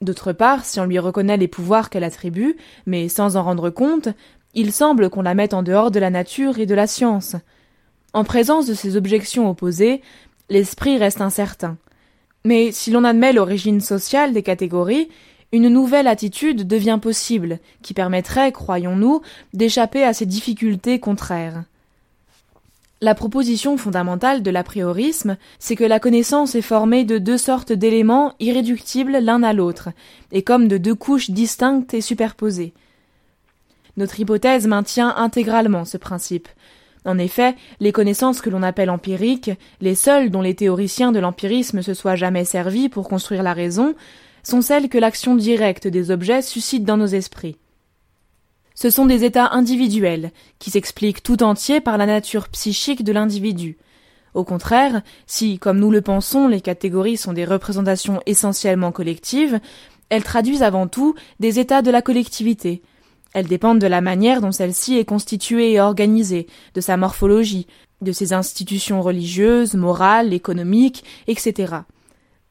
D'autre 0.00 0.32
part, 0.32 0.64
si 0.64 0.80
on 0.80 0.86
lui 0.86 0.98
reconnaît 0.98 1.36
les 1.36 1.48
pouvoirs 1.48 1.90
qu'elle 1.90 2.04
attribue, 2.04 2.56
mais 2.86 3.10
sans 3.10 3.36
en 3.36 3.42
rendre 3.42 3.68
compte, 3.68 4.08
il 4.54 4.72
semble 4.72 5.10
qu'on 5.10 5.20
la 5.20 5.34
mette 5.34 5.52
en 5.52 5.62
dehors 5.62 5.90
de 5.90 6.00
la 6.00 6.08
nature 6.08 6.58
et 6.58 6.64
de 6.64 6.74
la 6.74 6.86
science. 6.86 7.36
En 8.12 8.24
présence 8.24 8.66
de 8.66 8.74
ces 8.74 8.96
objections 8.96 9.48
opposées, 9.48 10.02
l'esprit 10.48 10.98
reste 10.98 11.20
incertain. 11.20 11.76
Mais 12.44 12.72
si 12.72 12.90
l'on 12.90 13.04
admet 13.04 13.32
l'origine 13.32 13.80
sociale 13.80 14.32
des 14.32 14.42
catégories, 14.42 15.08
une 15.52 15.68
nouvelle 15.68 16.06
attitude 16.06 16.66
devient 16.66 16.98
possible, 17.00 17.58
qui 17.82 17.94
permettrait, 17.94 18.52
croyons-nous, 18.52 19.20
d'échapper 19.52 20.04
à 20.04 20.12
ces 20.12 20.26
difficultés 20.26 20.98
contraires. 21.00 21.64
La 23.02 23.14
proposition 23.14 23.76
fondamentale 23.76 24.42
de 24.42 24.50
l'apriorisme, 24.50 25.38
c'est 25.58 25.76
que 25.76 25.84
la 25.84 26.00
connaissance 26.00 26.54
est 26.54 26.62
formée 26.62 27.04
de 27.04 27.18
deux 27.18 27.38
sortes 27.38 27.72
d'éléments 27.72 28.34
irréductibles 28.40 29.18
l'un 29.18 29.42
à 29.42 29.52
l'autre, 29.52 29.88
et 30.32 30.42
comme 30.42 30.68
de 30.68 30.76
deux 30.76 30.94
couches 30.94 31.30
distinctes 31.30 31.94
et 31.94 32.02
superposées. 32.02 32.74
Notre 33.96 34.20
hypothèse 34.20 34.66
maintient 34.66 35.14
intégralement 35.16 35.84
ce 35.84 35.96
principe. 35.96 36.48
En 37.04 37.18
effet, 37.18 37.56
les 37.80 37.92
connaissances 37.92 38.40
que 38.40 38.50
l'on 38.50 38.62
appelle 38.62 38.90
empiriques, 38.90 39.50
les 39.80 39.94
seules 39.94 40.30
dont 40.30 40.42
les 40.42 40.54
théoriciens 40.54 41.12
de 41.12 41.18
l'empirisme 41.18 41.82
se 41.82 41.94
soient 41.94 42.16
jamais 42.16 42.44
servis 42.44 42.88
pour 42.88 43.08
construire 43.08 43.42
la 43.42 43.54
raison, 43.54 43.94
sont 44.42 44.60
celles 44.60 44.88
que 44.88 44.98
l'action 44.98 45.34
directe 45.34 45.86
des 45.86 46.10
objets 46.10 46.42
suscite 46.42 46.84
dans 46.84 46.96
nos 46.96 47.06
esprits. 47.06 47.56
Ce 48.74 48.90
sont 48.90 49.06
des 49.06 49.24
états 49.24 49.50
individuels, 49.52 50.30
qui 50.58 50.70
s'expliquent 50.70 51.22
tout 51.22 51.42
entiers 51.42 51.80
par 51.80 51.98
la 51.98 52.06
nature 52.06 52.48
psychique 52.48 53.04
de 53.04 53.12
l'individu. 53.12 53.76
Au 54.32 54.44
contraire, 54.44 55.02
si, 55.26 55.58
comme 55.58 55.78
nous 55.78 55.90
le 55.90 56.00
pensons, 56.00 56.48
les 56.48 56.60
catégories 56.60 57.16
sont 57.16 57.32
des 57.32 57.44
représentations 57.44 58.22
essentiellement 58.26 58.92
collectives, 58.92 59.60
elles 60.08 60.22
traduisent 60.24 60.62
avant 60.62 60.86
tout 60.86 61.14
des 61.40 61.58
états 61.58 61.82
de 61.82 61.90
la 61.90 62.02
collectivité. 62.02 62.82
Elles 63.32 63.46
dépendent 63.46 63.78
de 63.78 63.86
la 63.86 64.00
manière 64.00 64.40
dont 64.40 64.52
celle-ci 64.52 64.98
est 64.98 65.04
constituée 65.04 65.72
et 65.72 65.80
organisée, 65.80 66.46
de 66.74 66.80
sa 66.80 66.96
morphologie, 66.96 67.66
de 68.00 68.12
ses 68.12 68.32
institutions 68.32 69.02
religieuses, 69.02 69.74
morales, 69.74 70.32
économiques, 70.32 71.04
etc. 71.26 71.74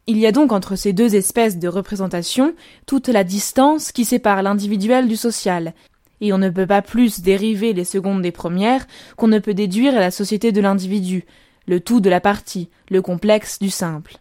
Il 0.07 0.17
y 0.17 0.25
a 0.25 0.31
donc 0.31 0.51
entre 0.51 0.75
ces 0.75 0.93
deux 0.93 1.15
espèces 1.15 1.59
de 1.59 1.67
représentations 1.67 2.53
toute 2.85 3.09
la 3.09 3.23
distance 3.23 3.91
qui 3.91 4.05
sépare 4.05 4.41
l'individuel 4.41 5.07
du 5.07 5.15
social, 5.15 5.73
et 6.21 6.33
on 6.33 6.37
ne 6.37 6.49
peut 6.49 6.67
pas 6.67 6.81
plus 6.81 7.21
dériver 7.21 7.73
les 7.73 7.85
secondes 7.85 8.21
des 8.21 8.31
premières 8.31 8.87
qu'on 9.15 9.27
ne 9.27 9.39
peut 9.39 9.53
déduire 9.53 9.93
la 9.93 10.11
société 10.11 10.51
de 10.51 10.61
l'individu, 10.61 11.25
le 11.67 11.79
tout 11.79 11.99
de 11.99 12.09
la 12.09 12.19
partie, 12.19 12.69
le 12.89 13.01
complexe 13.01 13.59
du 13.59 13.69
simple. 13.69 14.17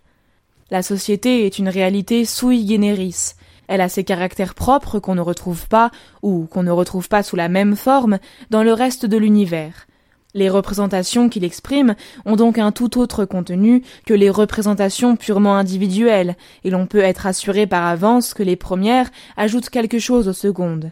La 0.71 0.83
société 0.83 1.47
est 1.47 1.59
une 1.59 1.69
réalité 1.69 2.25
sui 2.25 2.69
generis. 2.69 3.33
Elle 3.69 3.81
a 3.81 3.89
ses 3.89 4.03
caractères 4.03 4.55
propres 4.55 4.99
qu'on 4.99 5.15
ne 5.15 5.21
retrouve 5.21 5.69
pas, 5.69 5.91
ou 6.23 6.47
qu'on 6.47 6.63
ne 6.63 6.71
retrouve 6.71 7.09
pas 7.09 7.23
sous 7.23 7.37
la 7.37 7.49
même 7.49 7.77
forme, 7.77 8.19
dans 8.51 8.63
le 8.63 8.73
reste 8.73 9.07
de 9.07 9.17
l'univers. 9.17 9.87
Les 10.35 10.51
représentations 10.51 11.29
qu'il 11.29 11.45
exprime 11.45 11.95
ont 12.27 12.37
donc 12.37 12.59
un 12.59 12.73
tout 12.73 12.99
autre 12.99 13.25
contenu 13.25 13.83
que 14.07 14.15
les 14.15 14.31
représentations 14.31 15.17
purement 15.17 15.57
individuelles, 15.57 16.37
et 16.65 16.71
l'on 16.71 16.87
peut 16.87 16.99
être 16.99 17.27
assuré 17.27 17.67
par 17.67 17.87
avance 17.87 18.35
que 18.35 18.43
les 18.43 18.57
premières 18.57 19.11
ajoutent 19.37 19.71
quelque 19.71 19.99
chose 19.99 20.29
aux 20.29 20.35
secondes. 20.35 20.91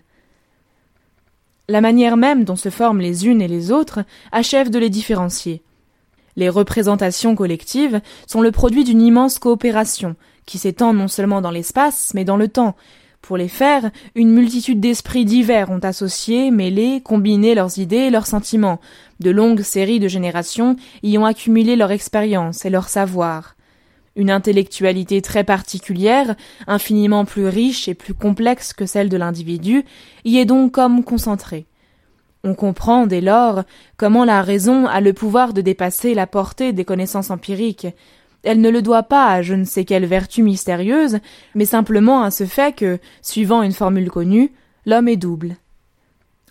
La 1.69 1.81
manière 1.81 2.17
même 2.17 2.45
dont 2.45 2.57
se 2.57 2.71
forment 2.71 3.01
les 3.01 3.27
unes 3.27 3.43
et 3.43 3.49
les 3.49 3.73
autres 3.73 4.05
achève 4.33 4.71
de 4.71 4.79
les 4.79 4.91
différencier. 4.91 5.63
Les 6.37 6.49
représentations 6.49 7.35
collectives 7.35 8.01
sont 8.27 8.43
le 8.43 8.53
produit 8.53 8.85
d'une 8.85 9.03
immense 9.03 9.39
coopération, 9.39 10.17
qui 10.47 10.59
s'étend 10.59 10.95
non 10.95 11.09
seulement 11.09 11.41
dans 11.41 11.51
l'espace, 11.51 12.13
mais 12.15 12.25
dans 12.25 12.37
le 12.37 12.49
temps. 12.49 12.77
Pour 13.21 13.37
les 13.37 13.49
faire, 13.49 13.91
une 14.15 14.31
multitude 14.31 14.79
d'esprits 14.79 15.25
divers 15.25 15.71
ont 15.71 15.81
associé, 15.81 16.53
mêlé, 16.53 17.01
combiné 17.03 17.57
leurs 17.57 17.79
idées 17.79 17.97
et 17.97 18.11
leurs 18.11 18.29
sentiments. 18.29 18.81
De 19.19 19.31
longues 19.31 19.63
séries 19.63 19.99
de 19.99 20.07
générations 20.07 20.77
y 21.03 21.19
ont 21.19 21.27
accumulé 21.27 21.75
leur 21.75 21.91
expérience 21.91 22.65
et 22.65 22.71
leur 22.71 22.89
savoir. 22.89 23.57
Une 24.15 24.31
intellectualité 24.31 25.21
très 25.23 25.43
particulière, 25.43 26.37
infiniment 26.69 27.25
plus 27.25 27.49
riche 27.49 27.89
et 27.89 27.95
plus 27.95 28.15
complexe 28.15 28.73
que 28.73 28.87
celle 28.87 29.09
de 29.09 29.17
l'individu, 29.17 29.85
y 30.25 30.39
est 30.39 30.47
donc 30.47 30.73
comme 30.73 31.03
concentrée. 31.03 31.67
On 32.45 32.55
comprend 32.55 33.07
dès 33.07 33.21
lors 33.21 33.65
comment 33.97 34.25
la 34.25 34.41
raison 34.41 34.87
a 34.87 35.01
le 35.01 35.13
pouvoir 35.13 35.53
de 35.53 35.63
dépasser 35.63 36.15
la 36.15 36.29
portée 36.29 36.73
des 36.73 36.85
connaissances 36.85 37.31
empiriques. 37.31 37.89
Elle 38.47 38.61
ne 38.61 38.71
le 38.71 38.81
doit 38.81 39.03
pas 39.03 39.33
à 39.33 39.43
je 39.43 39.55
ne 39.55 39.65
sais 39.65 39.85
quelle 39.85 40.07
vertu 40.07 40.45
mystérieuse, 40.45 41.19
mais 41.57 41.65
simplement 41.65 42.23
à 42.23 42.31
ce 42.31 42.47
fait 42.47 42.73
que, 42.73 43.01
suivant 43.21 43.63
une 43.63 43.73
formule 43.73 44.09
connue, 44.09 44.53
l'homme 44.87 45.09
est 45.09 45.17
double. 45.17 45.57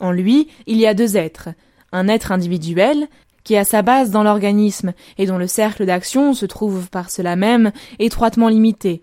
En 0.01 0.12
lui, 0.12 0.49
il 0.67 0.75
y 0.75 0.88
a 0.88 0.93
deux 0.93 1.15
êtres, 1.15 1.47
un 1.93 2.10
être 2.10 2.34
individuel, 2.34 3.08
qui 3.45 3.55
a 3.55 3.63
sa 3.63 3.81
base 3.81 4.12
dans 4.12 4.23
l'organisme 4.23 4.91
et 5.17 5.25
dont 5.25 5.38
le 5.38 5.47
cercle 5.47 5.86
d'action 5.86 6.34
se 6.34 6.45
trouve 6.45 6.89
par 6.89 7.10
cela 7.10 7.38
même 7.38 7.71
étroitement 7.97 8.49
limité, 8.49 9.01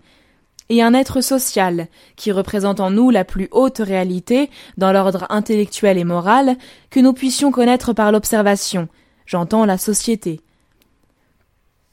et 0.69 0.83
un 0.83 0.93
être 0.93 1.21
social, 1.21 1.87
qui 2.15 2.31
représente 2.31 2.79
en 2.79 2.91
nous 2.91 3.09
la 3.09 3.25
plus 3.25 3.47
haute 3.51 3.79
réalité, 3.79 4.51
dans 4.77 4.91
l'ordre 4.91 5.25
intellectuel 5.29 5.97
et 5.97 6.03
moral, 6.03 6.57
que 6.91 6.99
nous 6.99 7.13
puissions 7.13 7.49
connaître 7.49 7.93
par 7.93 8.11
l'observation, 8.11 8.87
j'entends 9.25 9.65
la 9.65 9.79
société. 9.79 10.41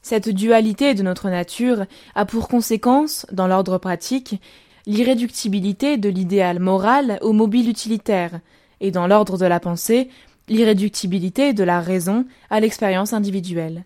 Cette 0.01 0.29
dualité 0.29 0.93
de 0.93 1.03
notre 1.03 1.29
nature 1.29 1.85
a 2.15 2.25
pour 2.25 2.47
conséquence, 2.47 3.25
dans 3.31 3.47
l'ordre 3.47 3.77
pratique, 3.77 4.41
l'irréductibilité 4.87 5.97
de 5.97 6.09
l'idéal 6.09 6.59
moral 6.59 7.19
au 7.21 7.33
mobile 7.33 7.69
utilitaire, 7.69 8.39
et 8.79 8.91
dans 8.91 9.07
l'ordre 9.07 9.37
de 9.37 9.45
la 9.45 9.59
pensée, 9.59 10.09
l'irréductibilité 10.49 11.53
de 11.53 11.63
la 11.63 11.81
raison 11.81 12.25
à 12.49 12.59
l'expérience 12.59 13.13
individuelle. 13.13 13.85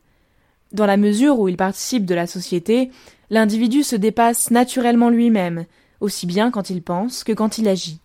Dans 0.72 0.86
la 0.86 0.98
mesure 0.98 1.40
où 1.40 1.48
il 1.48 1.58
participe 1.58 2.06
de 2.06 2.16
la 2.16 2.28
société, 2.28 2.92
l'individu 3.30 3.84
se 3.84 3.96
dépasse 3.96 4.52
naturellement 4.52 5.10
lui-même, 5.10 5.66
aussi 6.00 6.26
bien 6.26 6.50
quand 6.50 6.70
il 6.70 6.82
pense 6.82 7.24
que 7.24 7.34
quand 7.34 7.58
il 7.58 7.68
agit. 7.68 8.00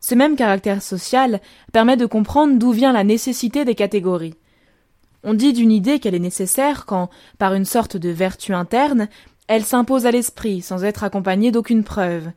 Ce 0.00 0.14
même 0.14 0.36
caractère 0.36 0.82
social 0.82 1.40
permet 1.72 1.96
de 1.96 2.06
comprendre 2.06 2.58
d'où 2.58 2.72
vient 2.72 2.92
la 2.92 3.04
nécessité 3.04 3.64
des 3.64 3.74
catégories. 3.74 4.34
On 5.24 5.34
dit 5.34 5.52
d'une 5.52 5.72
idée 5.72 5.98
qu'elle 5.98 6.14
est 6.14 6.18
nécessaire 6.18 6.86
quand, 6.86 7.10
par 7.38 7.54
une 7.54 7.64
sorte 7.64 7.96
de 7.96 8.10
vertu 8.10 8.54
interne, 8.54 9.08
elle 9.48 9.64
s'impose 9.64 10.06
à 10.06 10.10
l'esprit 10.10 10.62
sans 10.62 10.84
être 10.84 11.04
accompagnée 11.04 11.50
d'aucune 11.50 11.84
preuve, 11.84 12.30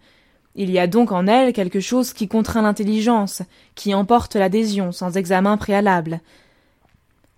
il 0.58 0.72
y 0.72 0.80
a 0.80 0.88
donc 0.88 1.12
en 1.12 1.28
elle 1.28 1.54
quelque 1.54 1.80
chose 1.80 2.14
qui 2.14 2.28
contraint 2.28 2.64
l'intelligence, 2.64 3.44
qui 3.76 3.94
emporte 3.94 4.36
l'adhésion 4.36 4.92
sans 4.92 5.16
examen 5.16 5.56
préalable. 5.56 6.20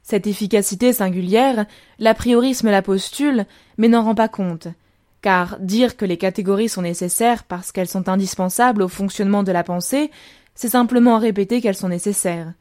Cette 0.04 0.26
efficacité 0.26 0.94
singulière, 0.94 1.66
l'apriorisme 2.00 2.72
la 2.72 2.82
postule, 2.82 3.46
mais 3.78 3.90
n'en 3.90 4.04
rend 4.04 4.16
pas 4.16 4.30
compte, 4.30 4.70
car 5.22 5.60
dire 5.60 5.98
que 5.98 6.06
les 6.06 6.16
catégories 6.16 6.70
sont 6.70 6.82
nécessaires 6.82 7.44
parce 7.44 7.74
qu'elles 7.74 7.90
sont 7.90 8.08
indispensables 8.08 8.82
au 8.82 8.88
fonctionnement 8.88 9.44
de 9.44 9.52
la 9.52 9.66
pensée, 9.66 10.12
c'est 10.56 10.70
simplement 10.70 11.20
répéter 11.20 11.60
qu'elles 11.60 11.76
sont 11.76 11.90
nécessaires. 11.90 12.54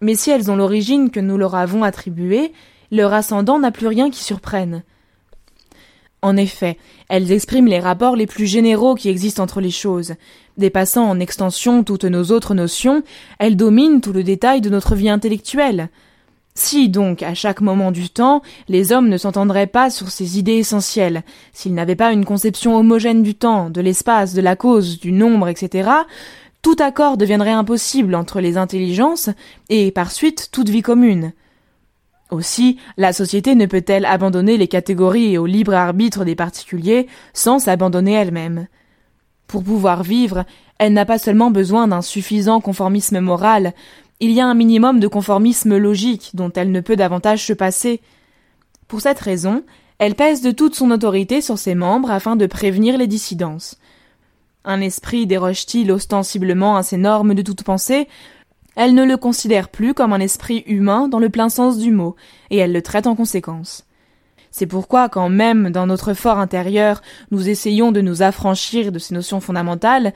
Mais 0.00 0.14
si 0.14 0.30
elles 0.30 0.50
ont 0.50 0.56
l'origine 0.56 1.10
que 1.10 1.20
nous 1.20 1.38
leur 1.38 1.54
avons 1.54 1.82
attribuée, 1.82 2.52
leur 2.90 3.12
ascendant 3.12 3.58
n'a 3.58 3.70
plus 3.70 3.86
rien 3.86 4.10
qui 4.10 4.22
surprenne. 4.22 4.82
En 6.22 6.36
effet, 6.36 6.78
elles 7.08 7.30
expriment 7.30 7.68
les 7.68 7.78
rapports 7.78 8.16
les 8.16 8.26
plus 8.26 8.46
généraux 8.46 8.94
qui 8.94 9.08
existent 9.08 9.42
entre 9.42 9.60
les 9.60 9.70
choses. 9.70 10.14
Dépassant 10.56 11.04
en 11.04 11.20
extension 11.20 11.84
toutes 11.84 12.04
nos 12.04 12.24
autres 12.32 12.54
notions, 12.54 13.02
elles 13.38 13.56
dominent 13.56 14.00
tout 14.00 14.12
le 14.12 14.24
détail 14.24 14.60
de 14.60 14.70
notre 14.70 14.94
vie 14.94 15.10
intellectuelle. 15.10 15.88
Si 16.54 16.88
donc, 16.88 17.22
à 17.22 17.34
chaque 17.34 17.60
moment 17.60 17.92
du 17.92 18.08
temps, 18.08 18.40
les 18.68 18.90
hommes 18.90 19.10
ne 19.10 19.18
s'entendraient 19.18 19.66
pas 19.66 19.90
sur 19.90 20.08
ces 20.08 20.38
idées 20.38 20.54
essentielles, 20.56 21.22
s'ils 21.52 21.74
n'avaient 21.74 21.94
pas 21.94 22.12
une 22.12 22.24
conception 22.24 22.76
homogène 22.76 23.22
du 23.22 23.34
temps, 23.34 23.68
de 23.68 23.82
l'espace, 23.82 24.32
de 24.32 24.40
la 24.40 24.56
cause, 24.56 24.98
du 24.98 25.12
nombre, 25.12 25.48
etc., 25.48 25.90
tout 26.66 26.82
accord 26.82 27.16
deviendrait 27.16 27.52
impossible 27.52 28.16
entre 28.16 28.40
les 28.40 28.56
intelligences 28.56 29.30
et, 29.68 29.92
par 29.92 30.10
suite, 30.10 30.48
toute 30.50 30.68
vie 30.68 30.82
commune. 30.82 31.32
Aussi, 32.32 32.80
la 32.96 33.12
société 33.12 33.54
ne 33.54 33.66
peut-elle 33.66 34.04
abandonner 34.04 34.56
les 34.56 34.66
catégories 34.66 35.38
au 35.38 35.46
libre 35.46 35.74
arbitre 35.74 36.24
des 36.24 36.34
particuliers 36.34 37.06
sans 37.34 37.60
s'abandonner 37.60 38.14
elle-même? 38.14 38.66
Pour 39.46 39.62
pouvoir 39.62 40.02
vivre, 40.02 40.44
elle 40.80 40.92
n'a 40.92 41.04
pas 41.04 41.20
seulement 41.20 41.52
besoin 41.52 41.86
d'un 41.86 42.02
suffisant 42.02 42.60
conformisme 42.60 43.20
moral, 43.20 43.72
il 44.18 44.32
y 44.32 44.40
a 44.40 44.46
un 44.48 44.54
minimum 44.54 44.98
de 44.98 45.06
conformisme 45.06 45.76
logique 45.76 46.32
dont 46.34 46.50
elle 46.52 46.72
ne 46.72 46.80
peut 46.80 46.96
davantage 46.96 47.46
se 47.46 47.52
passer. 47.52 48.00
Pour 48.88 49.02
cette 49.02 49.20
raison, 49.20 49.62
Elle 49.98 50.14
pèse 50.14 50.42
de 50.42 50.50
toute 50.50 50.74
son 50.74 50.90
autorité 50.90 51.40
sur 51.40 51.58
ses 51.58 51.74
membres 51.74 52.10
afin 52.10 52.36
de 52.36 52.46
prévenir 52.46 52.98
les 52.98 53.06
dissidences. 53.06 53.78
Un 54.66 54.80
esprit 54.80 55.28
déroge-t-il 55.28 55.92
ostensiblement 55.92 56.76
à 56.76 56.82
ses 56.82 56.96
normes 56.96 57.34
de 57.34 57.42
toute 57.42 57.62
pensée, 57.62 58.08
elle 58.74 58.94
ne 58.94 59.04
le 59.04 59.16
considère 59.16 59.68
plus 59.68 59.94
comme 59.94 60.12
un 60.12 60.20
esprit 60.20 60.64
humain 60.66 61.06
dans 61.06 61.20
le 61.20 61.30
plein 61.30 61.48
sens 61.48 61.78
du 61.78 61.92
mot, 61.92 62.16
et 62.50 62.58
elle 62.58 62.72
le 62.72 62.82
traite 62.82 63.06
en 63.06 63.14
conséquence. 63.14 63.86
C'est 64.50 64.66
pourquoi 64.66 65.08
quand 65.08 65.28
même 65.28 65.70
dans 65.70 65.86
notre 65.86 66.14
fort 66.14 66.38
intérieur 66.38 67.00
nous 67.30 67.48
essayons 67.48 67.92
de 67.92 68.00
nous 68.00 68.22
affranchir 68.22 68.90
de 68.90 68.98
ces 68.98 69.14
notions 69.14 69.40
fondamentales, 69.40 70.12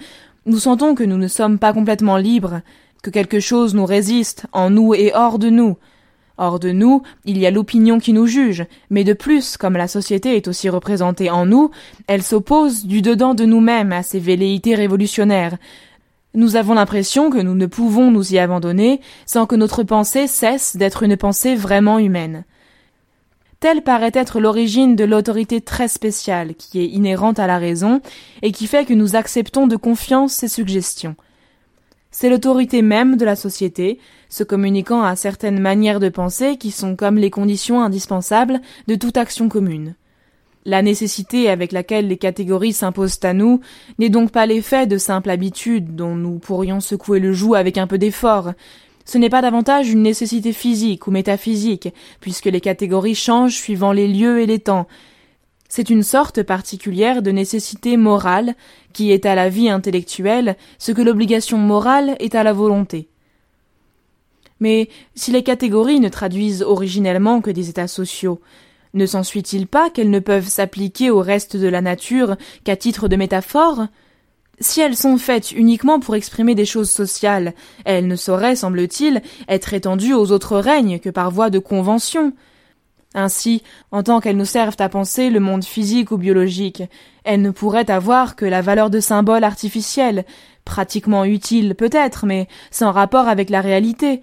nous 0.47 0.59
sentons 0.59 0.97
que 0.97 1.05
nous 1.05 1.17
ne 1.17 1.29
sommes 1.29 1.59
pas 1.59 1.73
complètement 1.73 2.17
libres, 2.17 2.61
que 3.05 3.11
quelque 3.11 3.39
chose 3.39 3.75
nous 3.75 3.87
résiste, 3.87 4.47
en 4.53 4.69
nous 4.69 4.95
et 4.95 5.13
hors 5.15 5.39
de 5.39 5.49
nous. 5.49 5.77
Hors 6.43 6.59
de 6.59 6.73
nous, 6.73 7.03
il 7.27 7.37
y 7.37 7.45
a 7.45 7.51
l'opinion 7.51 7.99
qui 7.99 8.15
nous 8.15 8.27
juge, 8.27 8.65
mais 8.89 9.05
de 9.05 9.13
plus, 9.13 9.59
comme 9.59 9.77
la 9.77 9.87
société 9.87 10.37
est 10.37 10.49
aussi 10.49 10.71
représentée 10.71 11.29
en 11.29 11.45
nous, 11.45 11.71
elle 12.07 12.23
s'oppose 12.23 12.87
du 12.87 13.03
dedans 13.03 13.35
de 13.35 13.45
nous-mêmes 13.45 13.93
à 13.93 14.03
ces 14.03 14.19
velléités 14.19 14.75
révolutionnaires. 14.75 15.59
Nous 16.33 16.57
avons 16.57 16.73
l'impression 16.73 17.29
que 17.29 17.37
nous 17.37 17.55
ne 17.55 17.67
pouvons 17.67 18.11
nous 18.11 18.33
y 18.33 18.39
abandonner 18.39 19.03
sans 19.27 19.45
que 19.45 19.55
notre 19.55 19.83
pensée 19.83 20.27
cesse 20.27 20.79
d'être 20.79 21.03
une 21.03 21.19
pensée 21.19 21.55
vraiment 21.57 21.99
humaine. 21.99 22.45
Telle 23.61 23.83
paraît 23.83 24.13
être 24.15 24.41
l'origine 24.41 24.97
de 24.97 25.05
l'autorité 25.05 25.61
très 25.61 25.89
spéciale 25.89 26.55
qui 26.55 26.81
est 26.81 26.87
inhérente 26.87 27.39
à 27.39 27.49
la 27.49 27.59
raison 27.59 28.01
et 28.41 28.51
qui 28.51 28.67
fait 28.67 28.87
que 28.87 28.95
nous 28.95 29.15
acceptons 29.15 29.67
de 29.67 29.77
confiance 29.77 30.33
ces 30.33 30.49
suggestions. 30.49 31.17
C'est 32.11 32.29
l'autorité 32.29 32.83
même 32.83 33.17
de 33.17 33.25
la 33.25 33.37
société, 33.37 33.99
se 34.29 34.43
communiquant 34.43 35.03
à 35.03 35.17
certaines 35.17 35.61
manières 35.61 36.01
de 36.01 36.09
penser 36.09 36.57
qui 36.57 36.71
sont 36.71 36.97
comme 36.97 37.17
les 37.17 37.31
conditions 37.31 37.83
indispensables 37.83 38.61
de 38.89 38.95
toute 38.95 39.17
action 39.17 39.49
commune. 39.49 39.95
La 40.67 40.83
nécessité 40.83 41.49
avec 41.49 41.73
laquelle 41.73 42.09
les 42.09 42.19
catégories 42.19 42.73
s'imposent 42.73 43.21
à 43.23 43.33
nous 43.33 43.61
n'est 43.99 44.11
donc 44.11 44.31
pas 44.31 44.47
l'effet 44.47 44.87
de 44.87 44.99
simple 44.99 45.31
habitude 45.31 45.97
dont 45.97 46.15
nous 46.15 46.39
pourrions 46.39 46.81
secouer 46.81 47.21
le 47.21 47.33
joug 47.33 47.55
avec 47.55 47.79
un 47.79 47.87
peu 47.87 47.97
d'effort, 47.97 48.53
ce 49.11 49.19
n'est 49.19 49.31
pas 49.31 49.43
davantage 49.43 49.91
une 49.91 50.03
nécessité 50.03 50.53
physique 50.53 51.07
ou 51.07 51.11
métaphysique, 51.11 51.89
puisque 52.21 52.45
les 52.45 52.61
catégories 52.61 53.17
changent 53.17 53.57
suivant 53.57 53.93
les 53.93 54.07
lieux 54.07 54.41
et 54.41 54.47
les 54.47 54.61
temps. 54.61 54.87
C'est 55.73 55.89
une 55.89 56.03
sorte 56.03 56.43
particulière 56.43 57.23
de 57.23 57.31
nécessité 57.31 57.97
morale 57.97 58.57
qui 58.93 59.13
est 59.13 59.25
à 59.25 59.37
la 59.37 59.49
vie 59.49 59.71
intellectuelle 59.71 60.57
ce 60.79 60.91
que 60.91 61.01
l'obligation 61.01 61.59
morale 61.59 62.17
est 62.19 62.35
à 62.35 62.43
la 62.43 62.53
volonté. 62.53 63.09
Mais 64.59 64.89
si 65.15 65.31
les 65.31 65.45
catégories 65.45 66.01
ne 66.01 66.09
traduisent 66.09 66.63
originellement 66.63 67.41
que 67.41 67.53
des 67.53 67.71
états 67.71 67.87
sociaux, 67.87 68.41
ne 68.95 69.07
s'ensuit-il 69.07 69.69
pas 69.69 69.91
qu'elles 69.91 70.11
ne 70.11 70.19
peuvent 70.19 70.49
s'appliquer 70.49 71.09
au 71.09 71.21
reste 71.21 71.57
de 71.57 71.69
la 71.69 71.81
nature 71.81 72.35
qu'à 72.65 72.75
titre 72.75 73.07
de 73.07 73.15
métaphore? 73.15 73.87
Si 74.59 74.81
elles 74.81 74.97
sont 74.97 75.19
faites 75.19 75.53
uniquement 75.53 76.01
pour 76.01 76.17
exprimer 76.17 76.57
des 76.57 76.67
choses 76.67 76.91
sociales, 76.91 77.55
elles 77.85 78.09
ne 78.09 78.17
sauraient, 78.17 78.57
semble-t-il, 78.57 79.23
être 79.49 79.73
étendues 79.73 80.15
aux 80.15 80.33
autres 80.33 80.59
règnes 80.59 80.99
que 80.99 81.11
par 81.11 81.31
voie 81.31 81.49
de 81.49 81.61
convention. 81.61 82.33
Ainsi, 83.15 83.63
en 83.91 84.03
tant 84.03 84.21
qu'elles 84.21 84.37
nous 84.37 84.45
servent 84.45 84.77
à 84.79 84.89
penser 84.89 85.31
le 85.31 85.41
monde 85.41 85.65
physique 85.65 86.13
ou 86.13 86.17
biologique, 86.17 86.85
elles 87.25 87.43
ne 87.43 87.51
pourraient 87.51 87.91
avoir 87.91 88.37
que 88.37 88.45
la 88.45 88.63
valeur 88.63 88.89
de 88.89 89.01
symboles 89.01 89.45
artificiels, 89.45 90.25
pratiquement 90.65 91.25
utiles 91.25 91.75
peut-être, 91.75 92.27
mais 92.27 92.47
sans 92.71 92.93
rapport 92.93 93.27
avec 93.27 93.51
la 93.51 93.61
réalité. 93.61 94.23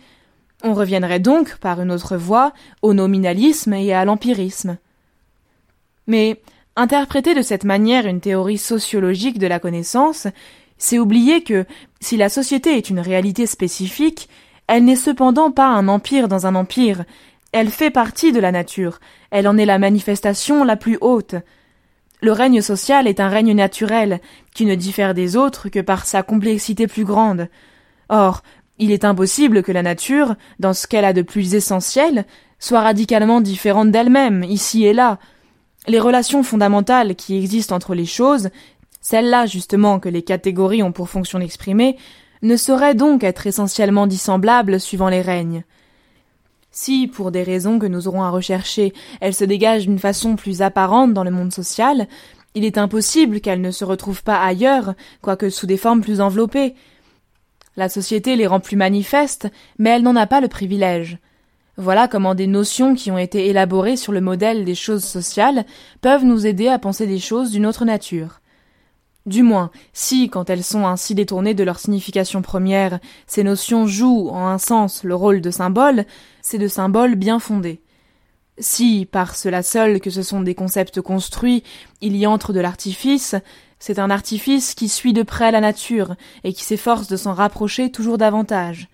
On 0.63 0.73
reviendrait 0.73 1.19
donc, 1.19 1.57
par 1.57 1.81
une 1.81 1.91
autre 1.91 2.15
voie, 2.15 2.53
au 2.81 2.93
nominalisme 2.93 3.73
et 3.73 3.93
à 3.93 4.05
l'empirisme. 4.05 4.77
Mais 6.07 6.39
Interpréter 6.79 7.33
de 7.33 7.41
cette 7.41 7.63
manière 7.63 8.05
une 8.05 8.21
théorie 8.21 8.59
sociologique 8.59 9.39
de 9.39 9.47
la 9.47 9.57
connaissance, 9.59 10.27
c'est 10.77 10.99
oublier 10.99 11.41
que, 11.41 11.65
si 11.99 12.17
la 12.17 12.29
société 12.29 12.77
est 12.77 12.91
une 12.91 12.99
réalité 12.99 13.47
spécifique, 13.47 14.29
elle 14.67 14.85
n'est 14.85 14.95
cependant 14.95 15.49
pas 15.49 15.69
un 15.69 15.87
empire 15.87 16.27
dans 16.27 16.45
un 16.45 16.53
empire, 16.53 17.03
elle 17.51 17.69
fait 17.69 17.91
partie 17.91 18.31
de 18.31 18.39
la 18.39 18.51
nature, 18.51 18.99
elle 19.31 19.47
en 19.47 19.57
est 19.57 19.65
la 19.65 19.79
manifestation 19.79 20.63
la 20.63 20.75
plus 20.75 20.97
haute. 21.01 21.35
Le 22.21 22.31
règne 22.31 22.61
social 22.61 23.07
est 23.07 23.19
un 23.19 23.29
règne 23.29 23.53
naturel, 23.53 24.19
qui 24.53 24.65
ne 24.65 24.75
diffère 24.75 25.13
des 25.13 25.35
autres 25.35 25.69
que 25.69 25.79
par 25.79 26.05
sa 26.05 26.23
complexité 26.23 26.87
plus 26.87 27.05
grande. 27.05 27.47
Or, 28.09 28.41
il 28.79 28.91
est 28.91 29.05
impossible 29.05 29.63
que 29.63 29.71
la 29.71 29.83
nature, 29.83 30.35
dans 30.59 30.73
ce 30.73 30.87
qu'elle 30.87 31.05
a 31.05 31.13
de 31.13 31.21
plus 31.21 31.55
essentiel, 31.55 32.25
soit 32.59 32.81
radicalement 32.81 33.41
différente 33.41 33.91
d'elle-même, 33.91 34.43
ici 34.43 34.85
et 34.85 34.93
là, 34.93 35.19
les 35.87 35.99
relations 35.99 36.43
fondamentales 36.43 37.15
qui 37.15 37.37
existent 37.37 37.75
entre 37.75 37.95
les 37.95 38.05
choses, 38.05 38.49
celles-là 39.01 39.45
justement 39.45 39.99
que 39.99 40.09
les 40.09 40.21
catégories 40.21 40.83
ont 40.83 40.91
pour 40.91 41.09
fonction 41.09 41.39
d'exprimer, 41.39 41.97
ne 42.41 42.57
sauraient 42.57 42.95
donc 42.95 43.23
être 43.23 43.47
essentiellement 43.47 44.05
dissemblables 44.05 44.79
suivant 44.79 45.09
les 45.09 45.21
règnes. 45.21 45.63
Si, 46.79 47.07
pour 47.07 47.31
des 47.31 47.41
raisons 47.41 47.79
que 47.79 47.87
nous 47.87 48.07
aurons 48.07 48.21
à 48.21 48.29
rechercher, 48.29 48.93
elles 49.19 49.33
se 49.33 49.43
dégagent 49.43 49.87
d'une 49.87 49.97
façon 49.97 50.35
plus 50.35 50.61
apparente 50.61 51.11
dans 51.11 51.23
le 51.23 51.31
monde 51.31 51.51
social, 51.51 52.07
il 52.53 52.63
est 52.65 52.77
impossible 52.77 53.41
qu'elles 53.41 53.61
ne 53.61 53.71
se 53.71 53.83
retrouvent 53.83 54.21
pas 54.21 54.39
ailleurs, 54.39 54.93
quoique 55.23 55.49
sous 55.49 55.65
des 55.65 55.75
formes 55.75 56.01
plus 56.01 56.21
enveloppées. 56.21 56.75
La 57.77 57.89
société 57.89 58.35
les 58.35 58.45
rend 58.45 58.59
plus 58.59 58.75
manifestes, 58.75 59.47
mais 59.79 59.89
elle 59.89 60.03
n'en 60.03 60.15
a 60.15 60.27
pas 60.27 60.39
le 60.39 60.49
privilège. 60.49 61.17
Voilà 61.77 62.07
comment 62.07 62.35
des 62.35 62.45
notions 62.45 62.93
qui 62.93 63.09
ont 63.09 63.17
été 63.17 63.47
élaborées 63.47 63.97
sur 63.97 64.13
le 64.13 64.21
modèle 64.21 64.63
des 64.63 64.75
choses 64.75 65.03
sociales 65.03 65.65
peuvent 66.01 66.25
nous 66.25 66.45
aider 66.45 66.67
à 66.67 66.77
penser 66.77 67.07
des 67.07 67.17
choses 67.17 67.49
d'une 67.49 67.65
autre 67.65 67.85
nature. 67.85 68.39
Du 69.27 69.43
moins, 69.43 69.71
si, 69.91 70.29
quand 70.29 70.49
elles 70.49 70.63
sont 70.63 70.87
ainsi 70.87 71.13
détournées 71.13 71.53
de 71.53 71.65
leur 71.65 71.79
signification 71.79 72.41
première, 72.41 72.99
ces 73.27 73.43
notions 73.43 73.85
jouent 73.85 74.29
en 74.29 74.47
un 74.47 74.57
sens 74.57 75.03
le 75.03 75.15
rôle 75.15 75.41
de 75.41 75.51
symboles, 75.51 76.05
c'est 76.41 76.57
de 76.57 76.69
symboles 76.69 77.15
bien 77.15 77.37
fondés. 77.37 77.81
Si, 78.57 79.05
par 79.05 79.35
cela 79.35 79.63
seul 79.63 79.99
que 79.99 80.09
ce 80.09 80.21
sont 80.21 80.41
des 80.41 80.55
concepts 80.55 81.01
construits, 81.01 81.63
il 81.99 82.15
y 82.15 82.25
entre 82.25 82.53
de 82.53 82.61
l'artifice, 82.61 83.35
c'est 83.79 83.99
un 83.99 84.09
artifice 84.09 84.73
qui 84.73 84.87
suit 84.87 85.11
de 85.11 85.23
près 85.23 85.51
la 85.51 85.59
nature 85.59 86.15
et 86.45 86.53
qui 86.53 86.63
s'efforce 86.63 87.09
de 87.09 87.17
s'en 87.17 87.33
rapprocher 87.33 87.91
toujours 87.91 88.17
davantage 88.17 88.87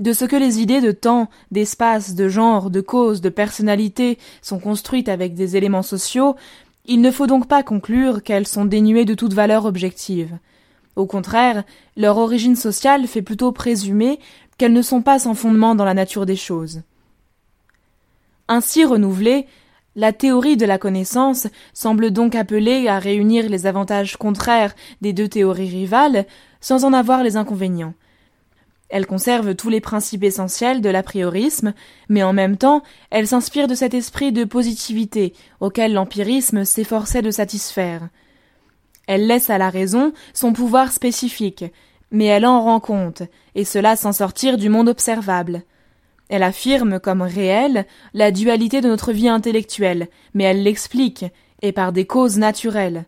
de 0.00 0.14
ce 0.14 0.24
que 0.24 0.36
les 0.36 0.60
idées 0.60 0.80
de 0.80 0.92
temps, 0.92 1.28
d'espace, 1.50 2.14
de 2.14 2.28
genre, 2.28 2.70
de 2.70 2.80
cause, 2.80 3.20
de 3.20 3.28
personnalité 3.28 4.18
sont 4.40 4.58
construites 4.58 5.10
avec 5.10 5.34
des 5.34 5.56
éléments 5.56 5.82
sociaux, 5.82 6.36
il 6.86 7.00
ne 7.00 7.10
faut 7.10 7.26
donc 7.26 7.46
pas 7.46 7.62
conclure 7.62 8.22
qu'elles 8.22 8.46
sont 8.46 8.64
dénuées 8.64 9.04
de 9.04 9.14
toute 9.14 9.32
valeur 9.32 9.64
objective. 9.64 10.38
Au 10.96 11.06
contraire, 11.06 11.64
leur 11.96 12.18
origine 12.18 12.56
sociale 12.56 13.06
fait 13.06 13.22
plutôt 13.22 13.52
présumer 13.52 14.18
qu'elles 14.58 14.72
ne 14.72 14.82
sont 14.82 15.02
pas 15.02 15.18
sans 15.18 15.34
fondement 15.34 15.74
dans 15.74 15.84
la 15.84 15.94
nature 15.94 16.26
des 16.26 16.36
choses. 16.36 16.82
Ainsi 18.48 18.84
renouvelée, 18.84 19.46
la 19.96 20.12
théorie 20.12 20.56
de 20.56 20.66
la 20.66 20.78
connaissance 20.78 21.46
semble 21.72 22.10
donc 22.10 22.34
appelée 22.34 22.88
à 22.88 22.98
réunir 22.98 23.48
les 23.48 23.66
avantages 23.66 24.16
contraires 24.16 24.74
des 25.00 25.12
deux 25.12 25.28
théories 25.28 25.68
rivales 25.68 26.26
sans 26.60 26.84
en 26.84 26.92
avoir 26.92 27.22
les 27.22 27.36
inconvénients. 27.36 27.94
Elle 28.90 29.06
conserve 29.06 29.54
tous 29.54 29.68
les 29.68 29.80
principes 29.80 30.24
essentiels 30.24 30.80
de 30.80 30.88
l'apriorisme, 30.88 31.74
mais 32.08 32.24
en 32.24 32.32
même 32.32 32.56
temps, 32.56 32.82
elle 33.10 33.28
s'inspire 33.28 33.68
de 33.68 33.76
cet 33.76 33.94
esprit 33.94 34.32
de 34.32 34.44
positivité 34.44 35.32
auquel 35.60 35.92
l'empirisme 35.92 36.64
s'efforçait 36.64 37.22
de 37.22 37.30
satisfaire. 37.30 38.08
Elle 39.06 39.28
laisse 39.28 39.48
à 39.48 39.58
la 39.58 39.70
raison 39.70 40.12
son 40.34 40.52
pouvoir 40.52 40.90
spécifique, 40.90 41.64
mais 42.10 42.26
elle 42.26 42.44
en 42.46 42.60
rend 42.60 42.80
compte, 42.80 43.22
et 43.54 43.64
cela 43.64 43.94
sans 43.94 44.12
sortir 44.12 44.56
du 44.56 44.68
monde 44.68 44.88
observable. 44.88 45.62
Elle 46.28 46.42
affirme 46.42 46.98
comme 46.98 47.22
réelle 47.22 47.86
la 48.12 48.32
dualité 48.32 48.80
de 48.80 48.88
notre 48.88 49.12
vie 49.12 49.28
intellectuelle, 49.28 50.08
mais 50.34 50.44
elle 50.44 50.64
l'explique, 50.64 51.24
et 51.62 51.72
par 51.72 51.92
des 51.92 52.06
causes 52.06 52.38
naturelles. 52.38 53.04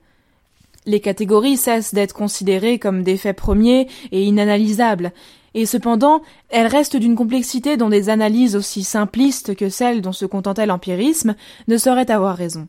Les 0.87 1.01
catégories 1.01 1.57
cessent 1.57 1.95
d'être 1.95 2.15
considérées 2.15 2.79
comme 2.79 3.03
des 3.03 3.17
faits 3.17 3.37
premiers 3.37 3.89
et 4.11 4.25
inanalysables, 4.25 5.13
et 5.55 5.67
cependant 5.67 6.23
elles 6.49 6.67
restent 6.67 6.97
d'une 6.97 7.17
complexité 7.17 7.77
dont 7.77 7.89
des 7.89 8.09
analyses 8.09 8.57
aussi 8.57 8.85
simplistes 8.85 9.55
que 9.55 9.69
celles 9.69 10.01
dont 10.01 10.13
se 10.13 10.27
contentait 10.27 10.67
l'empirisme 10.67 11.35
ne 11.69 11.77
sauraient 11.77 12.11
avoir 12.11 12.37
raison. 12.37 12.67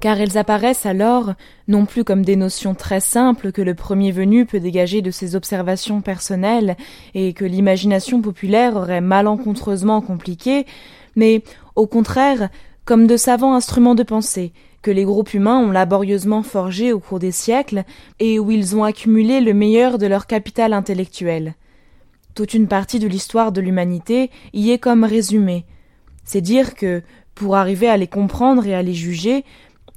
Car 0.00 0.20
elles 0.20 0.36
apparaissent 0.36 0.84
alors 0.84 1.32
non 1.68 1.86
plus 1.86 2.04
comme 2.04 2.24
des 2.24 2.36
notions 2.36 2.74
très 2.74 3.00
simples 3.00 3.50
que 3.50 3.62
le 3.62 3.74
premier 3.74 4.12
venu 4.12 4.44
peut 4.44 4.60
dégager 4.60 5.00
de 5.00 5.10
ses 5.10 5.36
observations 5.36 6.02
personnelles 6.02 6.76
et 7.14 7.32
que 7.32 7.46
l'imagination 7.46 8.20
populaire 8.20 8.76
aurait 8.76 9.00
malencontreusement 9.00 10.02
compliquées, 10.02 10.66
mais 11.14 11.42
au 11.76 11.86
contraire 11.86 12.50
comme 12.84 13.06
de 13.06 13.16
savants 13.16 13.54
instruments 13.54 13.94
de 13.94 14.02
pensée 14.02 14.52
que 14.82 14.90
les 14.92 15.04
groupes 15.04 15.34
humains 15.34 15.58
ont 15.58 15.72
laborieusement 15.72 16.44
forgés 16.44 16.92
au 16.92 17.00
cours 17.00 17.18
des 17.18 17.32
siècles 17.32 17.82
et 18.20 18.38
où 18.38 18.52
ils 18.52 18.76
ont 18.76 18.84
accumulé 18.84 19.40
le 19.40 19.52
meilleur 19.52 19.98
de 19.98 20.06
leur 20.06 20.28
capital 20.28 20.72
intellectuel. 20.72 21.56
Toute 22.36 22.52
une 22.52 22.68
partie 22.68 22.98
de 22.98 23.08
l'histoire 23.08 23.50
de 23.50 23.62
l'humanité 23.62 24.30
y 24.52 24.70
est 24.70 24.78
comme 24.78 25.04
résumée. 25.04 25.64
C'est 26.22 26.42
dire 26.42 26.74
que, 26.74 27.02
Pour 27.34 27.56
arriver 27.56 27.88
à 27.88 27.96
les 27.96 28.08
comprendre 28.08 28.66
et 28.66 28.74
à 28.74 28.82
les 28.82 28.92
juger, 28.92 29.44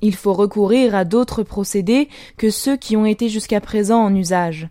il 0.02 0.16
faut 0.16 0.34
recourir 0.34 0.96
à 0.96 1.04
d'autres 1.04 1.44
procédés 1.44 2.08
que 2.38 2.50
ceux 2.50 2.78
qui 2.78 2.96
ont 2.96 3.06
été 3.06 3.28
jusqu'à 3.28 3.60
présent 3.60 4.02
en 4.02 4.16
usage. 4.16 4.70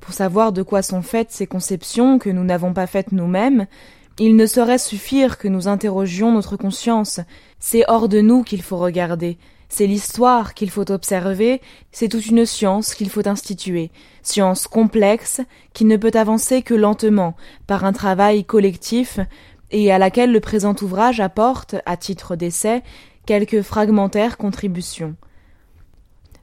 Pour 0.00 0.14
savoir 0.14 0.52
de 0.52 0.62
quoi 0.62 0.80
sont 0.80 1.02
faites 1.02 1.32
ces 1.32 1.46
conceptions 1.46 2.18
que 2.18 2.30
nous 2.30 2.44
n'avons 2.44 2.72
pas 2.72 2.86
faites 2.86 3.12
nous-mêmes, 3.12 3.66
il 4.18 4.34
ne 4.34 4.46
saurait 4.46 4.78
suffire 4.78 5.36
que 5.36 5.48
nous 5.48 5.68
interrogions 5.68 6.32
notre 6.32 6.56
conscience. 6.56 7.20
C'est 7.60 7.84
hors 7.88 8.08
de 8.08 8.22
nous 8.22 8.42
qu'il 8.42 8.62
faut 8.62 8.78
regarder. 8.78 9.36
C'est 9.74 9.86
l'histoire 9.86 10.52
qu'il 10.52 10.68
faut 10.68 10.92
observer, 10.92 11.62
c'est 11.92 12.10
toute 12.10 12.26
une 12.26 12.44
science 12.44 12.94
qu'il 12.94 13.08
faut 13.08 13.26
instituer, 13.26 13.90
science 14.22 14.68
complexe 14.68 15.40
qui 15.72 15.86
ne 15.86 15.96
peut 15.96 16.10
avancer 16.12 16.60
que 16.60 16.74
lentement, 16.74 17.34
par 17.66 17.86
un 17.86 17.94
travail 17.94 18.44
collectif, 18.44 19.18
et 19.70 19.90
à 19.90 19.96
laquelle 19.96 20.30
le 20.30 20.40
présent 20.40 20.76
ouvrage 20.82 21.20
apporte, 21.20 21.76
à 21.86 21.96
titre 21.96 22.36
d'essai, 22.36 22.82
quelques 23.24 23.62
fragmentaires 23.62 24.36
contributions. 24.36 25.16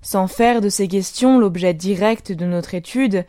Sans 0.02 0.26
faire 0.26 0.60
de 0.60 0.70
ces 0.70 0.88
questions 0.88 1.38
l'objet 1.38 1.76
direct 1.76 2.32
de 2.32 2.46
notre 2.46 2.74
étude, 2.74 3.26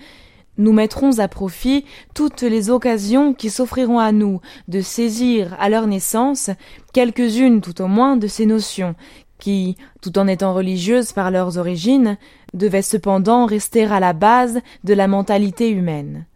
nous 0.56 0.72
mettrons 0.72 1.18
à 1.18 1.28
profit 1.28 1.84
toutes 2.14 2.40
les 2.40 2.70
occasions 2.70 3.34
qui 3.34 3.50
s'offriront 3.50 3.98
à 3.98 4.12
nous 4.12 4.40
de 4.66 4.80
saisir 4.80 5.54
à 5.60 5.68
leur 5.68 5.86
naissance 5.86 6.48
quelques-unes 6.94 7.60
tout 7.60 7.82
au 7.82 7.86
moins 7.86 8.16
de 8.16 8.28
ces 8.28 8.46
notions 8.46 8.94
qui, 9.40 9.76
tout 10.00 10.18
en 10.18 10.28
étant 10.28 10.54
religieuses 10.54 11.12
par 11.12 11.32
leurs 11.32 11.58
origines, 11.58 12.16
devaient 12.54 12.82
cependant 12.82 13.46
rester 13.46 13.84
à 13.84 13.98
la 13.98 14.12
base 14.12 14.60
de 14.84 14.94
la 14.94 15.08
mentalité 15.08 15.70
humaine. 15.70 16.26